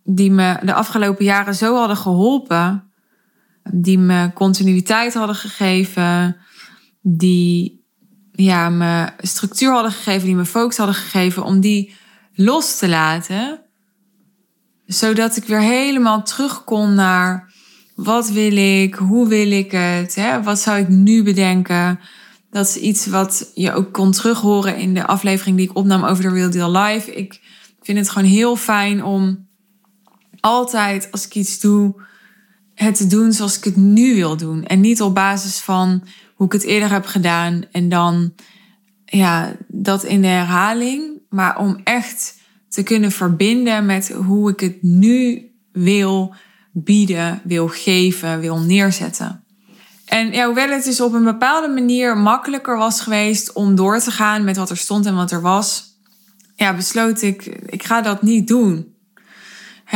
die 0.03 0.31
me 0.31 0.57
de 0.61 0.73
afgelopen 0.73 1.25
jaren 1.25 1.55
zo 1.55 1.75
hadden 1.75 1.97
geholpen, 1.97 2.91
die 3.71 3.97
me 3.97 4.31
continuïteit 4.33 5.13
hadden 5.13 5.35
gegeven, 5.35 6.37
die 7.01 7.83
ja, 8.31 8.69
me 8.69 9.09
structuur 9.17 9.71
hadden 9.71 9.91
gegeven, 9.91 10.25
die 10.25 10.35
me 10.35 10.45
focus 10.45 10.77
hadden 10.77 10.95
gegeven, 10.95 11.43
om 11.43 11.59
die 11.59 11.95
los 12.33 12.77
te 12.77 12.89
laten, 12.89 13.59
zodat 14.85 15.35
ik 15.35 15.43
weer 15.43 15.59
helemaal 15.59 16.23
terug 16.23 16.63
kon 16.63 16.93
naar 16.93 17.53
wat 17.95 18.29
wil 18.29 18.57
ik, 18.57 18.95
hoe 18.95 19.27
wil 19.27 19.51
ik 19.51 19.71
het, 19.71 20.15
hè? 20.15 20.43
wat 20.43 20.59
zou 20.59 20.79
ik 20.79 20.87
nu 20.87 21.23
bedenken, 21.23 21.99
dat 22.55 22.67
is 22.67 22.77
iets 22.77 23.05
wat 23.05 23.51
je 23.53 23.73
ook 23.73 23.91
kon 23.91 24.11
terughoren 24.11 24.77
in 24.77 24.93
de 24.93 25.07
aflevering 25.07 25.57
die 25.57 25.69
ik 25.69 25.77
opnam 25.77 26.03
over 26.03 26.23
de 26.23 26.29
Real 26.29 26.49
Deal 26.49 26.71
Live. 26.71 27.15
Ik 27.15 27.41
vind 27.81 27.97
het 27.97 28.09
gewoon 28.09 28.29
heel 28.29 28.55
fijn 28.55 29.03
om 29.03 29.47
altijd 30.39 31.11
als 31.11 31.25
ik 31.25 31.35
iets 31.35 31.59
doe, 31.59 32.01
het 32.73 32.95
te 32.95 33.07
doen 33.07 33.33
zoals 33.33 33.57
ik 33.57 33.63
het 33.63 33.75
nu 33.75 34.15
wil 34.15 34.37
doen. 34.37 34.65
En 34.65 34.79
niet 34.79 35.01
op 35.01 35.15
basis 35.15 35.59
van 35.59 36.03
hoe 36.35 36.45
ik 36.45 36.51
het 36.51 36.63
eerder 36.63 36.91
heb 36.91 37.05
gedaan 37.05 37.63
en 37.71 37.89
dan 37.89 38.33
ja, 39.05 39.55
dat 39.67 40.03
in 40.03 40.21
de 40.21 40.27
herhaling. 40.27 41.21
Maar 41.29 41.59
om 41.59 41.81
echt 41.83 42.35
te 42.69 42.83
kunnen 42.83 43.11
verbinden 43.11 43.85
met 43.85 44.09
hoe 44.09 44.51
ik 44.51 44.59
het 44.59 44.83
nu 44.83 45.49
wil 45.71 46.35
bieden, 46.71 47.41
wil 47.43 47.67
geven, 47.67 48.39
wil 48.39 48.59
neerzetten. 48.59 49.44
En 50.15 50.31
ja, 50.31 50.45
hoewel 50.45 50.69
het 50.69 50.83
dus 50.83 51.01
op 51.01 51.13
een 51.13 51.23
bepaalde 51.23 51.67
manier 51.67 52.17
makkelijker 52.17 52.77
was 52.77 53.01
geweest 53.01 53.53
om 53.53 53.75
door 53.75 53.99
te 53.99 54.11
gaan 54.11 54.43
met 54.43 54.57
wat 54.57 54.69
er 54.69 54.77
stond 54.77 55.05
en 55.05 55.15
wat 55.15 55.31
er 55.31 55.41
was, 55.41 55.83
ja, 56.55 56.75
besloot 56.75 57.21
ik, 57.21 57.45
ik 57.45 57.83
ga 57.83 58.01
dat 58.01 58.21
niet 58.21 58.47
doen. 58.47 58.93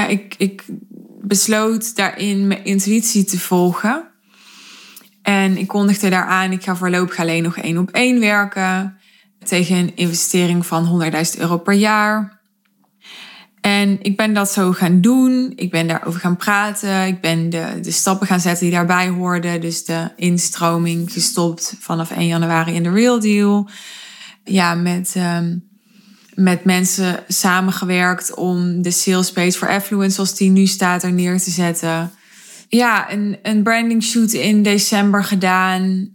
Ik, 0.07 0.35
ik 0.37 0.63
besloot 1.21 1.95
daarin 1.95 2.47
mijn 2.47 2.63
intuïtie 2.63 3.23
te 3.23 3.39
volgen. 3.39 4.07
En 5.21 5.57
ik 5.57 5.67
kondigde 5.67 6.09
daaraan, 6.09 6.51
ik 6.51 6.63
ga 6.63 6.75
voorlopig 6.75 7.19
alleen 7.19 7.43
nog 7.43 7.57
één 7.57 7.77
op 7.77 7.89
één 7.89 8.19
werken. 8.19 8.97
Tegen 9.43 9.75
een 9.75 9.95
investering 9.95 10.65
van 10.65 11.11
100.000 11.35 11.39
euro 11.39 11.57
per 11.57 11.73
jaar. 11.73 12.38
En 13.61 13.97
ik 14.01 14.17
ben 14.17 14.33
dat 14.33 14.51
zo 14.51 14.71
gaan 14.71 15.01
doen. 15.01 15.53
Ik 15.55 15.71
ben 15.71 15.87
daarover 15.87 16.19
gaan 16.19 16.37
praten. 16.37 17.07
Ik 17.07 17.21
ben 17.21 17.49
de, 17.49 17.79
de 17.81 17.91
stappen 17.91 18.27
gaan 18.27 18.39
zetten 18.39 18.65
die 18.65 18.75
daarbij 18.75 19.07
hoorden. 19.07 19.61
Dus 19.61 19.85
de 19.85 20.11
instroming 20.15 21.11
gestopt 21.11 21.75
vanaf 21.79 22.11
1 22.11 22.27
januari 22.27 22.73
in 22.73 22.83
de 22.83 22.91
Real 22.91 23.19
Deal. 23.19 23.69
Ja, 24.43 24.75
met, 24.75 25.15
um, 25.17 25.69
met 26.33 26.63
mensen 26.63 27.23
samengewerkt 27.27 28.33
om 28.33 28.81
de 28.81 28.91
sales 28.91 29.31
page 29.31 29.51
for 29.51 29.69
affluence, 29.69 30.15
zoals 30.15 30.35
die 30.35 30.49
nu 30.49 30.65
staat, 30.65 31.03
er 31.03 31.11
neer 31.11 31.39
te 31.39 31.51
zetten. 31.51 32.11
Ja, 32.67 33.11
een, 33.11 33.37
een 33.43 33.63
branding 33.63 34.03
shoot 34.03 34.31
in 34.31 34.63
december 34.63 35.23
gedaan. 35.23 36.09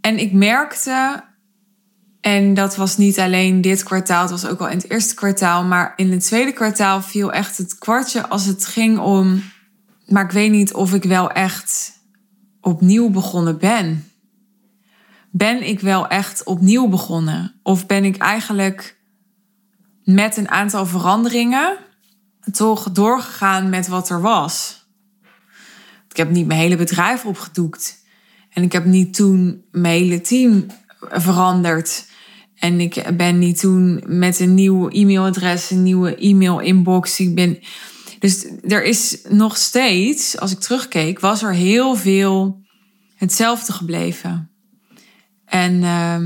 En 0.00 0.18
ik 0.18 0.32
merkte 0.32 1.24
en 2.24 2.54
dat 2.54 2.76
was 2.76 2.96
niet 2.96 3.18
alleen 3.18 3.60
dit 3.60 3.82
kwartaal, 3.82 4.20
het 4.20 4.30
was 4.30 4.46
ook 4.46 4.60
al 4.60 4.68
in 4.68 4.76
het 4.76 4.90
eerste 4.90 5.14
kwartaal. 5.14 5.64
Maar 5.64 5.92
in 5.96 6.10
het 6.10 6.24
tweede 6.24 6.52
kwartaal 6.52 7.02
viel 7.02 7.32
echt 7.32 7.58
het 7.58 7.78
kwartje 7.78 8.28
als 8.28 8.44
het 8.44 8.66
ging 8.66 8.98
om. 8.98 9.42
Maar 10.06 10.24
ik 10.24 10.30
weet 10.30 10.50
niet 10.50 10.74
of 10.74 10.94
ik 10.94 11.02
wel 11.02 11.30
echt 11.30 11.92
opnieuw 12.60 13.10
begonnen 13.10 13.58
ben. 13.58 14.10
Ben 15.30 15.68
ik 15.68 15.80
wel 15.80 16.08
echt 16.08 16.44
opnieuw 16.44 16.88
begonnen? 16.88 17.60
Of 17.62 17.86
ben 17.86 18.04
ik 18.04 18.16
eigenlijk 18.16 18.96
met 20.04 20.36
een 20.36 20.50
aantal 20.50 20.86
veranderingen 20.86 21.76
toch 22.52 22.90
doorgegaan 22.92 23.68
met 23.68 23.88
wat 23.88 24.08
er 24.08 24.20
was? 24.20 24.86
Ik 26.08 26.16
heb 26.16 26.30
niet 26.30 26.46
mijn 26.46 26.60
hele 26.60 26.76
bedrijf 26.76 27.24
opgedoekt. 27.24 28.04
En 28.50 28.62
ik 28.62 28.72
heb 28.72 28.84
niet 28.84 29.14
toen 29.14 29.64
mijn 29.70 30.00
hele 30.02 30.20
team 30.20 30.66
veranderd. 31.00 32.12
En 32.64 32.80
ik 32.80 33.16
ben 33.16 33.38
niet 33.38 33.60
toen 33.60 34.02
met 34.06 34.40
een 34.40 34.54
nieuw 34.54 34.88
e-mailadres, 34.88 35.70
een 35.70 35.82
nieuwe 35.82 36.16
e-mail-inbox. 36.16 37.20
Ik 37.20 37.34
ben. 37.34 37.58
Dus 38.18 38.46
er 38.68 38.84
is 38.84 39.18
nog 39.28 39.56
steeds, 39.56 40.38
als 40.38 40.52
ik 40.52 40.58
terugkeek, 40.58 41.20
was 41.20 41.42
er 41.42 41.52
heel 41.52 41.96
veel 41.96 42.62
hetzelfde 43.16 43.72
gebleven. 43.72 44.50
En 45.44 45.72
uh, 45.74 46.16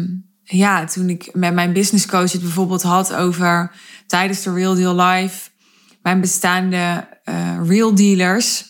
ja, 0.42 0.84
toen 0.84 1.08
ik 1.08 1.30
met 1.32 1.54
mijn 1.54 1.72
business 1.72 2.06
coach 2.06 2.32
het 2.32 2.40
bijvoorbeeld 2.40 2.82
had 2.82 3.14
over 3.14 3.72
tijdens 4.06 4.42
de 4.42 4.52
Real 4.52 4.74
Deal 4.74 5.00
Live, 5.00 5.48
mijn 6.02 6.20
bestaande 6.20 7.08
uh, 7.24 7.60
real 7.66 7.94
dealers. 7.94 8.64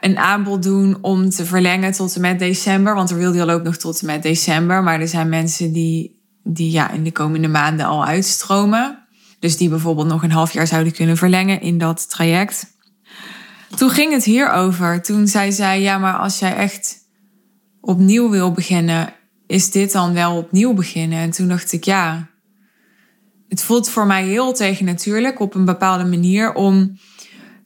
een 0.00 0.18
aanbod 0.18 0.62
doen 0.62 0.98
om 1.00 1.30
te 1.30 1.44
verlengen 1.44 1.92
tot 1.92 2.14
en 2.14 2.20
met 2.20 2.38
december. 2.38 2.94
Want 2.94 3.10
er 3.10 3.16
wilde 3.16 3.42
al 3.42 3.50
ook 3.50 3.62
nog 3.62 3.76
tot 3.76 4.00
en 4.00 4.06
met 4.06 4.22
december. 4.22 4.82
Maar 4.82 5.00
er 5.00 5.08
zijn 5.08 5.28
mensen 5.28 5.72
die, 5.72 6.15
die 6.46 6.70
ja, 6.70 6.90
in 6.90 7.04
de 7.04 7.12
komende 7.12 7.48
maanden 7.48 7.86
al 7.86 8.04
uitstromen. 8.04 9.06
Dus 9.38 9.56
die 9.56 9.68
bijvoorbeeld 9.68 10.08
nog 10.08 10.22
een 10.22 10.30
half 10.30 10.52
jaar 10.52 10.66
zouden 10.66 10.92
kunnen 10.92 11.16
verlengen 11.16 11.60
in 11.60 11.78
dat 11.78 12.10
traject. 12.10 12.74
Toen 13.76 13.90
ging 13.90 14.12
het 14.12 14.24
hierover. 14.24 15.02
Toen 15.02 15.28
zei 15.28 15.52
zij, 15.52 15.80
ja, 15.80 15.98
maar 15.98 16.16
als 16.16 16.38
jij 16.38 16.56
echt 16.56 16.96
opnieuw 17.80 18.30
wil 18.30 18.52
beginnen, 18.52 19.12
is 19.46 19.70
dit 19.70 19.92
dan 19.92 20.12
wel 20.12 20.36
opnieuw 20.36 20.74
beginnen? 20.74 21.18
En 21.18 21.30
toen 21.30 21.48
dacht 21.48 21.72
ik, 21.72 21.84
ja, 21.84 22.28
het 23.48 23.62
voelt 23.62 23.88
voor 23.88 24.06
mij 24.06 24.24
heel 24.24 24.52
tegennatuurlijk 24.52 25.40
op 25.40 25.54
een 25.54 25.64
bepaalde 25.64 26.04
manier 26.04 26.54
om 26.54 26.98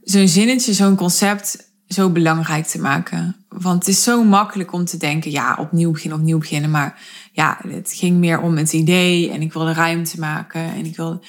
zo'n 0.03 0.29
zinnetje, 0.29 0.73
zo'n 0.73 0.97
concept 0.97 1.69
zo 1.87 2.11
belangrijk 2.11 2.66
te 2.66 2.81
maken. 2.81 3.37
Want 3.49 3.79
het 3.79 3.88
is 3.88 4.03
zo 4.03 4.25
makkelijk 4.25 4.73
om 4.73 4.85
te 4.85 4.97
denken, 4.97 5.31
ja, 5.31 5.57
opnieuw 5.59 5.90
beginnen, 5.90 6.19
opnieuw 6.19 6.38
beginnen. 6.38 6.71
Maar 6.71 7.01
ja, 7.33 7.59
het 7.69 7.93
ging 7.93 8.16
meer 8.16 8.40
om 8.40 8.57
het 8.57 8.73
idee 8.73 9.31
en 9.31 9.40
ik 9.40 9.53
wilde 9.53 9.73
ruimte 9.73 10.19
maken. 10.19 10.61
En 10.61 10.85
ik 10.85 10.97
wilde... 10.97 11.23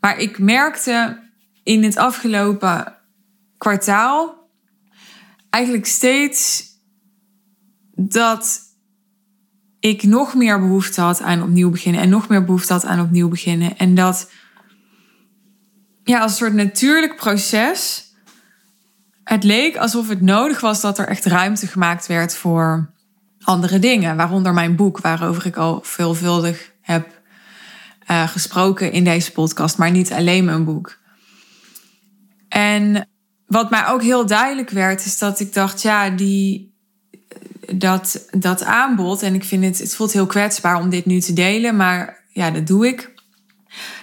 Maar 0.00 0.18
ik 0.18 0.38
merkte 0.38 1.22
in 1.62 1.82
het 1.82 1.96
afgelopen 1.96 2.96
kwartaal 3.58 4.48
eigenlijk 5.50 5.86
steeds 5.86 6.66
dat 7.94 8.60
ik 9.80 10.02
nog 10.02 10.34
meer 10.34 10.60
behoefte 10.60 11.00
had 11.00 11.20
aan 11.20 11.42
opnieuw 11.42 11.70
beginnen 11.70 12.00
en 12.00 12.08
nog 12.08 12.28
meer 12.28 12.44
behoefte 12.44 12.72
had 12.72 12.84
aan 12.84 13.00
opnieuw 13.00 13.28
beginnen. 13.28 13.76
En 13.76 13.94
dat 13.94 14.30
ja, 16.04 16.20
als 16.20 16.30
een 16.30 16.36
soort 16.36 16.52
natuurlijk 16.52 17.16
proces. 17.16 18.12
Het 19.24 19.44
leek 19.44 19.76
alsof 19.76 20.08
het 20.08 20.20
nodig 20.20 20.60
was 20.60 20.80
dat 20.80 20.98
er 20.98 21.08
echt 21.08 21.24
ruimte 21.24 21.66
gemaakt 21.66 22.06
werd 22.06 22.36
voor 22.36 22.93
andere 23.44 23.78
dingen. 23.78 24.16
Waaronder 24.16 24.54
mijn 24.54 24.76
boek, 24.76 25.00
waarover 25.00 25.46
ik 25.46 25.56
al 25.56 25.80
veelvuldig 25.82 26.72
heb 26.80 27.22
uh, 28.10 28.28
gesproken 28.28 28.92
in 28.92 29.04
deze 29.04 29.32
podcast, 29.32 29.78
maar 29.78 29.90
niet 29.90 30.12
alleen 30.12 30.44
mijn 30.44 30.64
boek. 30.64 30.98
En 32.48 33.08
wat 33.46 33.70
mij 33.70 33.86
ook 33.86 34.02
heel 34.02 34.26
duidelijk 34.26 34.70
werd, 34.70 35.04
is 35.04 35.18
dat 35.18 35.40
ik 35.40 35.52
dacht, 35.52 35.82
ja, 35.82 36.10
die, 36.10 36.74
dat, 37.74 38.26
dat 38.30 38.64
aanbod, 38.64 39.22
en 39.22 39.34
ik 39.34 39.44
vind 39.44 39.64
het, 39.64 39.78
het 39.78 39.94
voelt 39.94 40.12
heel 40.12 40.26
kwetsbaar 40.26 40.76
om 40.76 40.90
dit 40.90 41.06
nu 41.06 41.20
te 41.20 41.32
delen, 41.32 41.76
maar 41.76 42.24
ja, 42.28 42.50
dat 42.50 42.66
doe 42.66 42.86
ik. 42.86 43.12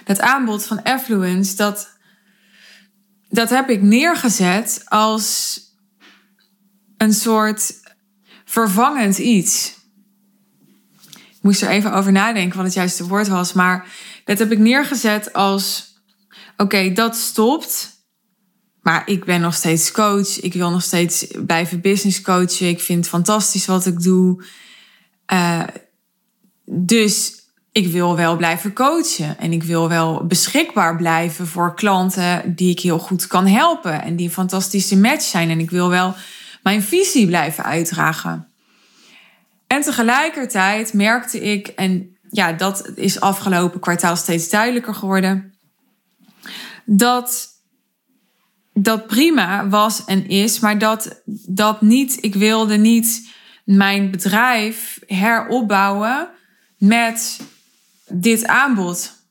Dat 0.04 0.20
aanbod 0.20 0.64
van 0.64 0.82
Affluence, 0.82 1.56
dat, 1.56 1.98
dat 3.28 3.50
heb 3.50 3.70
ik 3.70 3.82
neergezet 3.82 4.82
als 4.84 5.60
een 6.96 7.12
soort 7.12 7.81
vervangend 8.52 9.18
iets. 9.18 9.74
Ik 11.10 11.42
moest 11.42 11.62
er 11.62 11.68
even 11.68 11.92
over 11.92 12.12
nadenken 12.12 12.56
wat 12.56 12.66
het 12.66 12.74
juiste 12.74 13.06
woord 13.06 13.28
was, 13.28 13.52
maar 13.52 13.86
dat 14.24 14.38
heb 14.38 14.52
ik 14.52 14.58
neergezet 14.58 15.32
als: 15.32 15.94
oké, 16.56 16.92
dat 16.92 17.16
stopt. 17.16 17.90
Maar 18.82 19.02
ik 19.06 19.24
ben 19.24 19.40
nog 19.40 19.54
steeds 19.54 19.92
coach. 19.92 20.40
Ik 20.40 20.52
wil 20.52 20.70
nog 20.70 20.82
steeds 20.82 21.26
blijven 21.46 21.80
business 21.80 22.20
coachen. 22.20 22.68
Ik 22.68 22.80
vind 22.80 22.98
het 22.98 23.08
fantastisch 23.08 23.66
wat 23.66 23.86
ik 23.86 24.02
doe. 24.02 24.44
Uh, 25.32 25.62
dus 26.64 27.34
ik 27.72 27.86
wil 27.86 28.16
wel 28.16 28.36
blijven 28.36 28.72
coachen. 28.72 29.38
En 29.38 29.52
ik 29.52 29.62
wil 29.62 29.88
wel 29.88 30.26
beschikbaar 30.26 30.96
blijven 30.96 31.46
voor 31.46 31.74
klanten 31.74 32.54
die 32.54 32.70
ik 32.70 32.80
heel 32.80 32.98
goed 32.98 33.26
kan 33.26 33.46
helpen. 33.46 34.02
En 34.02 34.16
die 34.16 34.26
een 34.26 34.32
fantastische 34.32 34.96
match 34.96 35.24
zijn. 35.24 35.50
En 35.50 35.60
ik 35.60 35.70
wil 35.70 35.88
wel 35.88 36.14
mijn 36.62 36.82
visie 36.82 37.26
blijven 37.26 37.64
uitdragen. 37.64 38.48
En 39.66 39.82
tegelijkertijd 39.82 40.92
merkte 40.92 41.40
ik, 41.40 41.66
en 41.66 42.16
ja, 42.30 42.52
dat 42.52 42.92
is 42.94 43.20
afgelopen 43.20 43.80
kwartaal 43.80 44.16
steeds 44.16 44.48
duidelijker 44.48 44.94
geworden, 44.94 45.54
dat 46.84 47.48
dat 48.74 49.06
prima 49.06 49.68
was 49.68 50.04
en 50.04 50.28
is, 50.28 50.60
maar 50.60 50.78
dat 50.78 51.22
dat 51.46 51.80
niet, 51.80 52.18
ik 52.20 52.34
wilde 52.34 52.76
niet 52.76 53.30
mijn 53.64 54.10
bedrijf 54.10 54.98
heropbouwen 55.06 56.28
met 56.78 57.40
dit 58.08 58.46
aanbod. 58.46 59.21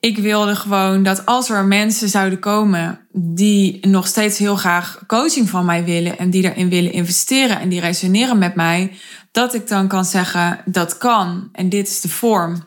Ik 0.00 0.18
wilde 0.18 0.56
gewoon 0.56 1.02
dat 1.02 1.26
als 1.26 1.50
er 1.50 1.64
mensen 1.64 2.08
zouden 2.08 2.38
komen 2.38 3.00
die 3.12 3.86
nog 3.86 4.06
steeds 4.06 4.38
heel 4.38 4.56
graag 4.56 5.02
coaching 5.06 5.48
van 5.48 5.64
mij 5.64 5.84
willen 5.84 6.18
en 6.18 6.30
die 6.30 6.42
daarin 6.42 6.68
willen 6.68 6.92
investeren 6.92 7.60
en 7.60 7.68
die 7.68 7.80
resoneren 7.80 8.38
met 8.38 8.54
mij, 8.54 8.92
dat 9.32 9.54
ik 9.54 9.68
dan 9.68 9.88
kan 9.88 10.04
zeggen 10.04 10.60
dat 10.64 10.98
kan 10.98 11.48
en 11.52 11.68
dit 11.68 11.88
is 11.88 12.00
de 12.00 12.08
vorm. 12.08 12.66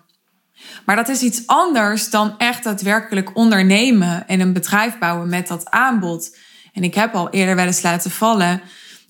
Maar 0.86 0.96
dat 0.96 1.10
is 1.10 1.22
iets 1.22 1.48
anders 1.48 2.10
dan 2.10 2.38
echt 2.38 2.63
daadwerkelijk 2.63 3.36
ondernemen 3.36 4.28
en 4.28 4.39
een 4.39 4.54
bedrijf 4.54 4.98
bouwen 4.98 5.30
met 5.30 5.48
dat 5.48 5.70
aanbod. 5.70 6.38
En 6.74 6.84
ik 6.84 6.94
heb 6.94 7.13
al 7.13 7.30
eerder 7.30 7.56
wel 7.56 7.65
eens 7.65 7.82
laten 7.82 8.12
vallen. 8.12 8.62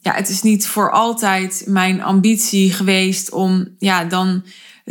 Ja, 0.02 0.14
het 0.14 0.30
is 0.30 0.42
niet 0.42 0.68
voor 0.68 0.92
altijd 0.92 1.64
mijn 1.68 2.04
ambitie 2.04 2.74
geweest 2.74 3.32
om 3.32 3.76
ja, 3.80 4.04
dan 4.04 4.44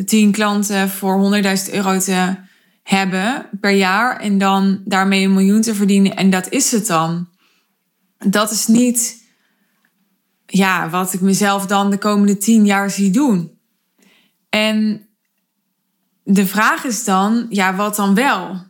tien 0.04 0.32
klanten 0.32 0.88
voor 0.88 1.42
100.000 1.66 1.72
euro 1.72 1.98
te 1.98 2.48
hebben 2.90 3.48
per 3.60 3.70
jaar 3.70 4.16
en 4.16 4.38
dan 4.38 4.82
daarmee 4.84 5.24
een 5.24 5.32
miljoen 5.32 5.60
te 5.60 5.74
verdienen. 5.74 6.16
En 6.16 6.30
dat 6.30 6.48
is 6.48 6.72
het 6.72 6.86
dan. 6.86 7.28
Dat 8.18 8.50
is 8.50 8.66
niet 8.66 9.28
ja, 10.46 10.88
wat 10.88 11.12
ik 11.12 11.20
mezelf 11.20 11.66
dan 11.66 11.90
de 11.90 11.98
komende 11.98 12.36
tien 12.36 12.66
jaar 12.66 12.90
zie 12.90 13.10
doen. 13.10 13.58
En 14.48 15.08
de 16.24 16.46
vraag 16.46 16.84
is 16.84 17.04
dan, 17.04 17.46
ja, 17.48 17.74
wat 17.74 17.96
dan 17.96 18.14
wel? 18.14 18.64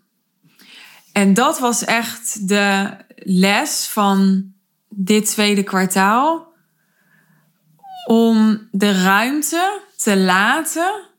En 1.12 1.34
dat 1.34 1.58
was 1.58 1.84
echt 1.84 2.48
de 2.48 2.96
les 3.16 3.86
van 3.86 4.44
dit 4.88 5.26
tweede 5.26 5.62
kwartaal. 5.62 6.48
Om 8.06 8.68
de 8.70 9.02
ruimte 9.02 9.80
te 9.96 10.16
laten 10.16 11.09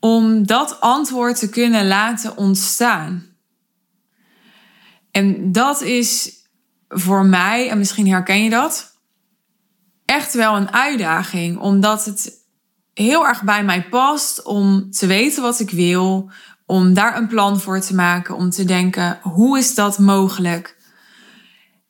om 0.00 0.46
dat 0.46 0.80
antwoord 0.80 1.38
te 1.38 1.48
kunnen 1.48 1.86
laten 1.86 2.36
ontstaan. 2.36 3.26
En 5.10 5.52
dat 5.52 5.80
is 5.80 6.32
voor 6.88 7.26
mij, 7.26 7.68
en 7.70 7.78
misschien 7.78 8.08
herken 8.08 8.42
je 8.42 8.50
dat, 8.50 9.00
echt 10.04 10.34
wel 10.34 10.56
een 10.56 10.72
uitdaging, 10.72 11.58
omdat 11.58 12.04
het 12.04 12.32
heel 12.94 13.26
erg 13.26 13.42
bij 13.42 13.64
mij 13.64 13.88
past 13.88 14.42
om 14.42 14.90
te 14.90 15.06
weten 15.06 15.42
wat 15.42 15.60
ik 15.60 15.70
wil, 15.70 16.30
om 16.66 16.94
daar 16.94 17.16
een 17.16 17.26
plan 17.26 17.60
voor 17.60 17.80
te 17.80 17.94
maken, 17.94 18.36
om 18.36 18.50
te 18.50 18.64
denken: 18.64 19.18
hoe 19.22 19.58
is 19.58 19.74
dat 19.74 19.98
mogelijk? 19.98 20.76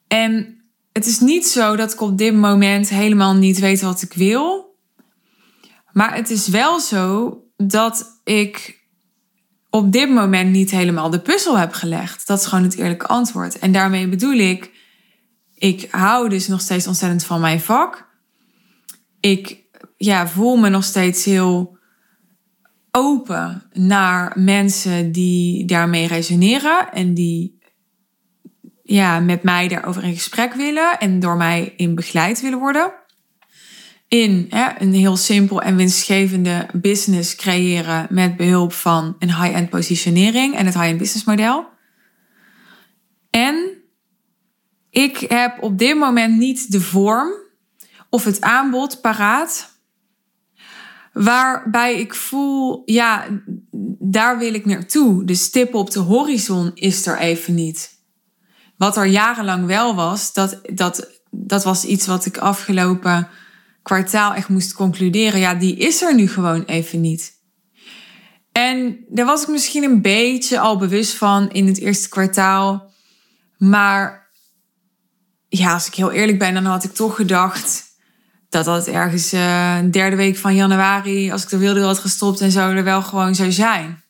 En 0.08 0.60
het 0.92 1.06
is 1.06 1.20
niet 1.20 1.46
zo 1.46 1.76
dat 1.76 1.92
ik 1.92 2.00
op 2.00 2.18
dit 2.18 2.34
moment 2.34 2.88
helemaal 2.88 3.34
niet 3.34 3.58
weet 3.58 3.80
wat 3.80 4.02
ik 4.02 4.12
wil. 4.12 4.74
Maar 5.92 6.14
het 6.14 6.30
is 6.30 6.48
wel 6.48 6.80
zo 6.80 7.40
dat 7.56 8.20
ik 8.24 8.84
op 9.70 9.92
dit 9.92 10.10
moment 10.10 10.50
niet 10.50 10.70
helemaal 10.70 11.10
de 11.10 11.20
puzzel 11.20 11.58
heb 11.58 11.72
gelegd. 11.72 12.26
Dat 12.26 12.38
is 12.40 12.46
gewoon 12.46 12.64
het 12.64 12.76
eerlijke 12.76 13.06
antwoord. 13.06 13.58
En 13.58 13.72
daarmee 13.72 14.08
bedoel 14.08 14.32
ik, 14.38 14.70
ik 15.54 15.88
hou 15.90 16.28
dus 16.28 16.48
nog 16.48 16.60
steeds 16.60 16.86
ontzettend 16.86 17.24
van 17.24 17.40
mijn 17.40 17.60
vak. 17.60 18.08
Ik 19.20 19.64
ja, 19.96 20.28
voel 20.28 20.56
me 20.56 20.68
nog 20.68 20.84
steeds 20.84 21.24
heel 21.24 21.78
open 22.90 23.62
naar 23.72 24.32
mensen 24.34 25.12
die 25.12 25.64
daarmee 25.64 26.06
resoneren 26.06 26.92
en 26.92 27.14
die 27.14 27.58
ja, 28.82 29.20
met 29.20 29.42
mij 29.42 29.68
daarover 29.68 30.04
in 30.04 30.14
gesprek 30.14 30.54
willen 30.54 30.98
en 30.98 31.20
door 31.20 31.36
mij 31.36 31.72
in 31.76 31.94
begeleid 31.94 32.40
willen 32.40 32.58
worden 32.58 32.95
in 34.08 34.46
een 34.78 34.92
heel 34.92 35.16
simpel 35.16 35.62
en 35.62 35.76
winstgevende 35.76 36.68
business 36.72 37.34
creëren 37.34 38.06
met 38.10 38.36
behulp 38.36 38.72
van 38.72 39.16
een 39.18 39.42
high-end 39.42 39.70
positionering 39.70 40.54
en 40.54 40.66
het 40.66 40.74
high-end 40.74 40.98
business 40.98 41.24
model. 41.24 41.66
En 43.30 43.82
ik 44.90 45.16
heb 45.16 45.62
op 45.62 45.78
dit 45.78 45.96
moment 45.96 46.36
niet 46.36 46.72
de 46.72 46.80
vorm 46.80 47.32
of 48.10 48.24
het 48.24 48.40
aanbod 48.40 49.00
paraat. 49.00 49.74
Waarbij 51.12 52.00
ik 52.00 52.14
voel, 52.14 52.82
ja, 52.84 53.26
daar 53.98 54.38
wil 54.38 54.54
ik 54.54 54.64
naartoe. 54.64 55.24
De 55.24 55.34
stip 55.34 55.74
op 55.74 55.90
de 55.90 55.98
horizon 55.98 56.70
is 56.74 57.06
er 57.06 57.18
even 57.18 57.54
niet. 57.54 57.94
Wat 58.76 58.96
er 58.96 59.06
jarenlang 59.06 59.66
wel 59.66 59.94
was, 59.94 60.32
dat, 60.32 60.60
dat, 60.74 61.20
dat 61.30 61.64
was 61.64 61.84
iets 61.84 62.06
wat 62.06 62.26
ik 62.26 62.38
afgelopen 62.38 63.28
kwartaal 63.86 64.34
echt 64.34 64.48
moest 64.48 64.72
concluderen, 64.72 65.40
ja, 65.40 65.54
die 65.54 65.76
is 65.76 66.02
er 66.02 66.14
nu 66.14 66.28
gewoon 66.28 66.64
even 66.64 67.00
niet. 67.00 67.32
En 68.52 69.04
daar 69.08 69.26
was 69.26 69.42
ik 69.42 69.48
misschien 69.48 69.82
een 69.82 70.02
beetje 70.02 70.58
al 70.58 70.78
bewust 70.78 71.14
van 71.14 71.50
in 71.50 71.66
het 71.66 71.78
eerste 71.78 72.08
kwartaal. 72.08 72.92
Maar 73.58 74.30
ja, 75.48 75.72
als 75.72 75.86
ik 75.86 75.94
heel 75.94 76.10
eerlijk 76.10 76.38
ben, 76.38 76.54
dan 76.54 76.64
had 76.64 76.84
ik 76.84 76.94
toch 76.94 77.16
gedacht 77.16 77.84
dat 78.48 78.64
dat 78.64 78.86
ergens 78.86 79.34
uh, 79.34 79.78
derde 79.90 80.16
week 80.16 80.36
van 80.36 80.54
januari, 80.54 81.32
als 81.32 81.42
ik 81.42 81.48
de 81.48 81.58
wilde 81.58 81.80
had 81.80 81.98
gestopt 81.98 82.40
en 82.40 82.50
zo, 82.50 82.70
er 82.70 82.84
wel 82.84 83.02
gewoon 83.02 83.34
zou 83.34 83.52
zijn. 83.52 84.02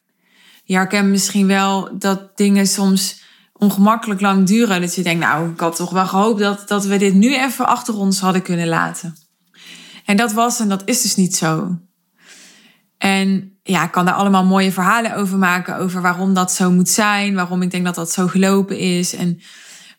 Je 0.65 0.75
herkent 0.75 1.09
misschien 1.09 1.47
wel 1.47 1.99
dat 1.99 2.37
dingen 2.37 2.67
soms 2.67 3.23
ongemakkelijk 3.53 4.21
lang 4.21 4.47
duren. 4.47 4.81
Dat 4.81 4.95
je 4.95 5.03
denkt, 5.03 5.25
nou, 5.25 5.51
ik 5.51 5.61
had 5.61 5.77
toch 5.77 5.91
wel 5.91 6.07
gehoopt 6.07 6.41
dat, 6.41 6.69
dat 6.69 6.85
we 6.85 6.97
dit 6.97 7.15
nu 7.15 7.35
even 7.35 7.67
achter 7.67 7.97
ons 7.97 8.21
hadden 8.21 8.43
kunnen 8.43 8.69
laten. 8.69 9.26
En 10.07 10.17
dat 10.17 10.33
was 10.33 10.61
en 10.61 10.69
dat 10.69 10.83
is 10.85 11.03
dus 11.03 11.17
niet 11.17 11.37
zo. 11.37 11.79
En 12.99 13.59
ja, 13.63 13.85
ik 13.85 13.91
kan 13.91 14.05
daar 14.05 14.15
allemaal 14.15 14.45
mooie 14.45 14.73
verhalen 14.73 15.17
over 15.17 15.39
maken. 15.39 15.77
Over 15.77 16.03
waarom 16.03 16.35
dat 16.35 16.53
zo 16.53 16.71
moet 16.71 16.89
zijn. 16.89 17.35
Waarom 17.35 17.63
ik 17.63 17.71
denk 17.71 17.85
dat 17.85 17.95
dat 17.95 18.13
zo 18.13 18.27
gelopen 18.27 18.79
is. 18.79 19.15
En, 19.15 19.41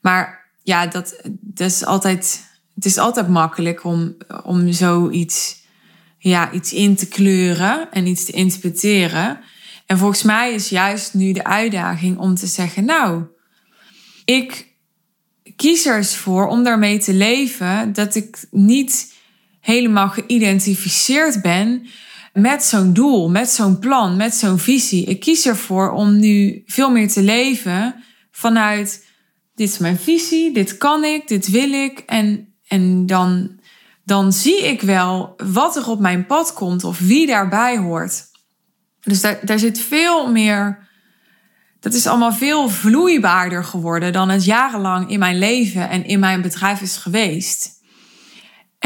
maar 0.02 0.52
ja, 0.64 0.88
dat, 0.88 1.22
is 1.56 1.86
altijd, 1.86 2.44
het 2.76 2.86
is 2.86 2.98
altijd 2.98 3.28
makkelijk 3.28 3.84
om, 3.84 4.16
om 4.44 4.72
zoiets 4.72 5.66
ja, 6.20 6.52
iets 6.52 6.74
in 6.74 6.96
te 6.96 7.08
kleuren 7.08 7.92
en 7.92 8.06
iets 8.06 8.26
te 8.26 8.32
interpreteren. 8.32 9.40
En 9.86 9.98
volgens 9.98 10.24
mij 10.24 10.54
is 10.54 10.70
juist 10.70 11.14
nu 11.14 11.32
de 11.32 11.44
uitdaging 11.44 12.18
om 12.18 12.36
te 12.36 12.48
zeggen: 12.48 12.86
Nou, 12.86 13.24
ik 14.26 14.68
kies 15.56 15.86
er 15.86 15.98
eens 15.98 16.16
voor 16.16 16.48
om 16.48 16.64
daarmee 16.64 17.00
te 17.00 17.14
leven 17.14 17.94
dat 17.94 18.16
ik 18.16 18.46
niet 18.52 19.16
helemaal 19.68 20.10
geïdentificeerd 20.10 21.42
ben 21.42 21.88
met 22.34 22.64
zo'n 22.64 22.94
doel, 22.94 23.30
met 23.30 23.50
zo'n 23.50 23.80
plan, 23.80 24.18
met 24.18 24.36
zo'n 24.36 24.60
visie. 24.60 25.06
Ik 25.06 25.20
kies 25.20 25.46
ervoor 25.46 25.92
om 25.92 26.20
nu 26.20 26.64
veel 26.66 26.90
meer 26.92 27.08
te 27.08 27.22
leven 27.22 28.04
vanuit 28.32 29.06
dit 29.56 29.70
is 29.70 29.78
mijn 29.78 29.98
visie, 29.98 30.54
dit 30.54 30.78
kan 30.78 31.04
ik, 31.04 31.28
dit 31.28 31.50
wil 31.50 31.72
ik. 31.72 32.00
En, 32.00 32.54
en 32.68 33.06
dan, 33.06 33.60
dan 34.04 34.34
zie 34.34 34.68
ik 34.68 34.82
wel 34.82 35.34
wat 35.38 35.76
er 35.76 35.90
op 35.90 36.00
mijn 36.00 36.26
pad 36.26 36.54
komt 36.54 36.84
of 36.84 37.00
wie 37.00 37.28
daarbij 37.28 37.78
hoort. 37.78 38.24
Dus 39.02 39.22
daar, 39.22 39.40
daar 39.42 39.60
zit 39.60 39.80
veel 39.80 40.32
meer. 40.32 40.88
Dat 41.80 41.94
is 41.94 42.08
allemaal 42.08 42.34
veel 42.34 42.70
vloeibaarder 42.70 43.64
geworden 43.64 44.14
dan 44.14 44.30
het 44.30 44.46
jarenlang 44.46 45.10
in 45.10 45.20
mijn 45.20 45.38
leven 45.38 45.90
en 45.90 46.06
in 46.06 46.20
mijn 46.20 46.42
bedrijf 46.42 46.82
is 46.82 46.98
geweest. 46.98 47.77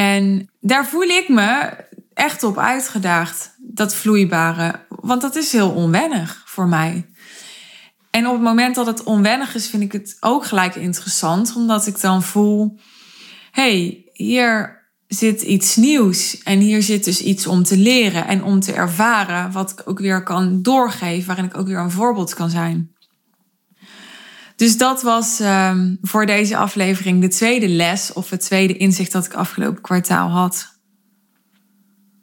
En 0.02 0.50
daar 0.60 0.88
voel 0.88 1.04
ik 1.04 1.30
me 1.30 1.70
echt 2.14 2.44
op 2.44 2.58
uitgedaagd, 2.58 3.56
dat 3.58 3.96
vloeibare. 3.96 4.86
Want 4.90 5.22
dat 5.22 5.36
is 5.36 5.52
heel 5.52 5.70
onwennig 5.70 6.44
voor 6.46 6.68
mij. 6.68 7.06
En 8.10 8.28
op 8.28 8.34
het 8.34 8.42
moment 8.42 8.76
dat 8.76 8.86
het 8.86 9.04
onwennig 9.04 9.56
is, 9.56 9.70
vind 9.70 9.84
ik 9.84 9.92
het 9.92 10.18
ook 10.20 10.46
gelijk 10.46 10.76
interessant, 10.76 11.56
omdat 11.56 11.88
ik 11.88 12.02
dan 12.02 12.24
voel: 12.24 12.80
hey, 13.52 14.06
hier 14.14 14.80
zit 15.08 15.42
iets 15.42 15.76
nieuws 15.76 16.44
en 16.44 16.60
hier 16.60 16.82
zit 16.84 17.04
dus 17.04 17.22
iets 17.22 17.48
om 17.48 17.64
te 17.64 17.78
leren 17.78 18.28
en 18.28 18.44
om 18.44 18.60
te 18.60 18.74
ervaren, 18.74 19.52
wat 19.52 19.72
ik 19.72 19.82
ook 19.86 20.00
weer 20.00 20.24
kan 20.24 20.62
doorgeven, 20.62 21.28
waarin 21.28 21.46
ik 21.46 21.58
ook 21.58 21.68
weer 21.68 21.80
een 21.80 21.92
voorbeeld 21.92 22.34
kan 22.34 22.50
zijn. 22.50 22.96
Dus 24.62 24.78
dat 24.78 25.02
was 25.02 25.40
um, 25.40 25.98
voor 26.02 26.26
deze 26.26 26.58
aflevering 26.58 27.22
de 27.22 27.28
tweede 27.28 27.68
les 27.68 28.14
of 28.14 28.30
het 28.30 28.42
tweede 28.42 28.78
inzicht 28.78 29.12
dat 29.12 29.26
ik 29.26 29.34
afgelopen 29.34 29.82
kwartaal 29.82 30.30
had. 30.30 30.80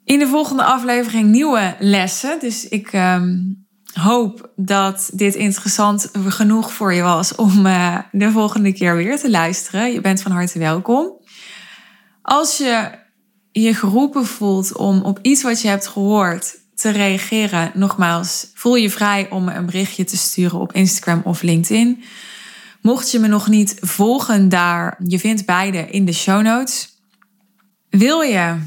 In 0.05 0.19
de 0.19 0.27
volgende 0.27 0.65
aflevering 0.65 1.29
nieuwe 1.31 1.77
lessen. 1.79 2.39
Dus 2.41 2.69
ik 2.69 2.93
um, 2.93 3.67
hoop 3.93 4.53
dat 4.57 5.11
dit 5.13 5.35
interessant 5.35 6.11
genoeg 6.13 6.73
voor 6.73 6.95
je 6.95 7.03
was 7.03 7.35
om 7.35 7.67
uh, 7.67 7.99
de 8.13 8.31
volgende 8.31 8.73
keer 8.73 8.97
weer 8.97 9.19
te 9.19 9.31
luisteren. 9.31 9.93
Je 9.93 10.01
bent 10.01 10.23
van 10.23 10.33
harte 10.33 10.59
welkom. 10.59 11.13
Als 12.23 12.57
je 12.57 12.91
je 13.51 13.75
geroepen 13.75 14.27
voelt 14.27 14.77
om 14.77 15.03
op 15.03 15.19
iets 15.23 15.43
wat 15.43 15.61
je 15.61 15.69
hebt 15.69 15.87
gehoord 15.87 16.58
te 16.79 16.91
reageren, 16.91 17.71
nogmaals, 17.75 18.51
voel 18.55 18.75
je 18.75 18.91
vrij 18.91 19.31
om 19.31 19.45
me 19.45 19.55
een 19.55 19.67
berichtje 19.67 20.05
te 20.05 20.17
sturen 20.17 20.59
op 20.59 20.73
Instagram 20.73 21.21
of 21.25 21.43
LinkedIn. 21.43 22.05
Mocht 22.81 23.11
je 23.11 23.19
me 23.19 23.29
nog 23.29 23.49
niet 23.49 23.77
volgen 23.81 24.49
daar, 24.49 24.97
je 25.07 25.19
vindt 25.19 25.47
beide 25.47 25.79
in 25.91 26.05
de 26.05 26.13
show 26.13 26.43
notes. 26.43 26.97
Wil 27.91 28.21
je 28.21 28.59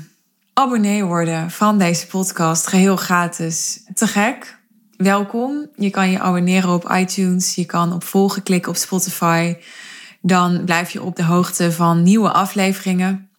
abonnee 0.54 1.04
worden 1.04 1.52
van 1.52 1.78
deze 1.78 2.08
podcast, 2.08 2.68
geheel 2.68 2.96
gratis, 2.96 3.84
te 3.94 4.08
gek? 4.08 4.60
Welkom. 4.98 5.70
Je 5.76 5.90
kan 5.90 6.12
je 6.12 6.20
abonneren 6.20 6.70
op 6.70 6.92
iTunes, 6.92 7.56
je 7.56 7.66
kan 7.66 7.94
op 7.94 8.04
volgen 8.04 8.44
klikken 8.44 8.72
op 8.72 8.78
Spotify. 8.78 9.56
Dan 10.22 10.62
blijf 10.66 10.90
je 10.90 11.04
op 11.04 11.16
de 11.16 11.24
hoogte 11.24 11.72
van 11.72 12.04
nieuwe 12.04 12.32
afleveringen. 12.32 13.31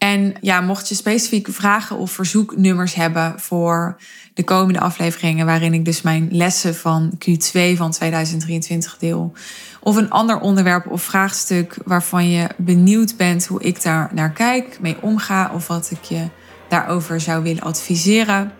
En 0.00 0.34
ja, 0.40 0.60
mocht 0.60 0.88
je 0.88 0.94
specifieke 0.94 1.52
vragen 1.52 1.96
of 1.96 2.10
verzoeknummers 2.10 2.94
hebben 2.94 3.40
voor 3.40 3.96
de 4.34 4.44
komende 4.44 4.80
afleveringen, 4.80 5.46
waarin 5.46 5.74
ik 5.74 5.84
dus 5.84 6.02
mijn 6.02 6.28
lessen 6.30 6.74
van 6.74 7.12
Q2 7.14 7.76
van 7.76 7.90
2023 7.90 8.96
deel, 8.98 9.32
of 9.80 9.96
een 9.96 10.10
ander 10.10 10.40
onderwerp 10.40 10.90
of 10.90 11.02
vraagstuk 11.02 11.76
waarvan 11.84 12.30
je 12.30 12.48
benieuwd 12.56 13.16
bent 13.16 13.46
hoe 13.46 13.62
ik 13.62 13.82
daar 13.82 14.10
naar 14.14 14.32
kijk, 14.32 14.78
mee 14.80 14.96
omga 15.00 15.50
of 15.54 15.66
wat 15.66 15.90
ik 15.90 16.02
je 16.02 16.28
daarover 16.68 17.20
zou 17.20 17.42
willen 17.42 17.62
adviseren. 17.62 18.52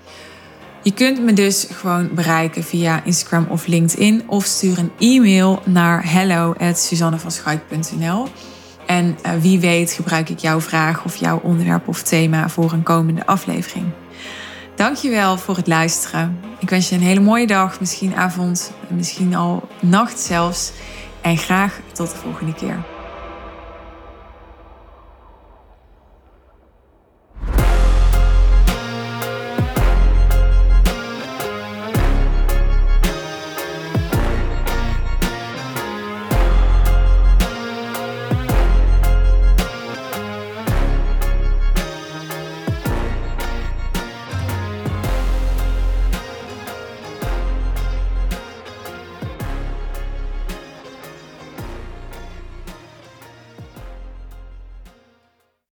Je 0.83 0.93
kunt 0.93 1.23
me 1.23 1.33
dus 1.33 1.67
gewoon 1.71 2.15
bereiken 2.15 2.65
via 2.65 3.05
Instagram 3.05 3.47
of 3.49 3.67
LinkedIn 3.67 4.23
of 4.27 4.45
stuur 4.45 4.79
een 4.79 4.93
e-mail 4.99 5.63
naar 5.65 6.13
hello@suzannevanschuik.nl. 6.13 8.29
En 8.91 9.19
uh, 9.27 9.33
wie 9.41 9.61
weet 9.61 9.93
gebruik 9.93 10.29
ik 10.29 10.39
jouw 10.39 10.61
vraag 10.61 11.05
of 11.05 11.17
jouw 11.17 11.41
onderwerp 11.43 11.89
of 11.89 12.03
thema 12.03 12.49
voor 12.49 12.73
een 12.73 12.83
komende 12.83 13.27
aflevering. 13.27 13.87
Dankjewel 14.75 15.39
voor 15.39 15.57
het 15.57 15.67
luisteren. 15.67 16.41
Ik 16.59 16.71
wens 16.71 16.89
je 16.89 16.95
een 16.95 17.03
hele 17.03 17.21
mooie 17.21 17.47
dag, 17.47 17.81
misschien 17.81 18.15
avond, 18.15 18.73
misschien 18.89 19.35
al 19.35 19.69
nacht 19.81 20.19
zelfs. 20.19 20.73
En 21.21 21.37
graag 21.37 21.81
tot 21.93 22.11
de 22.11 22.17
volgende 22.17 22.55
keer. 22.55 22.85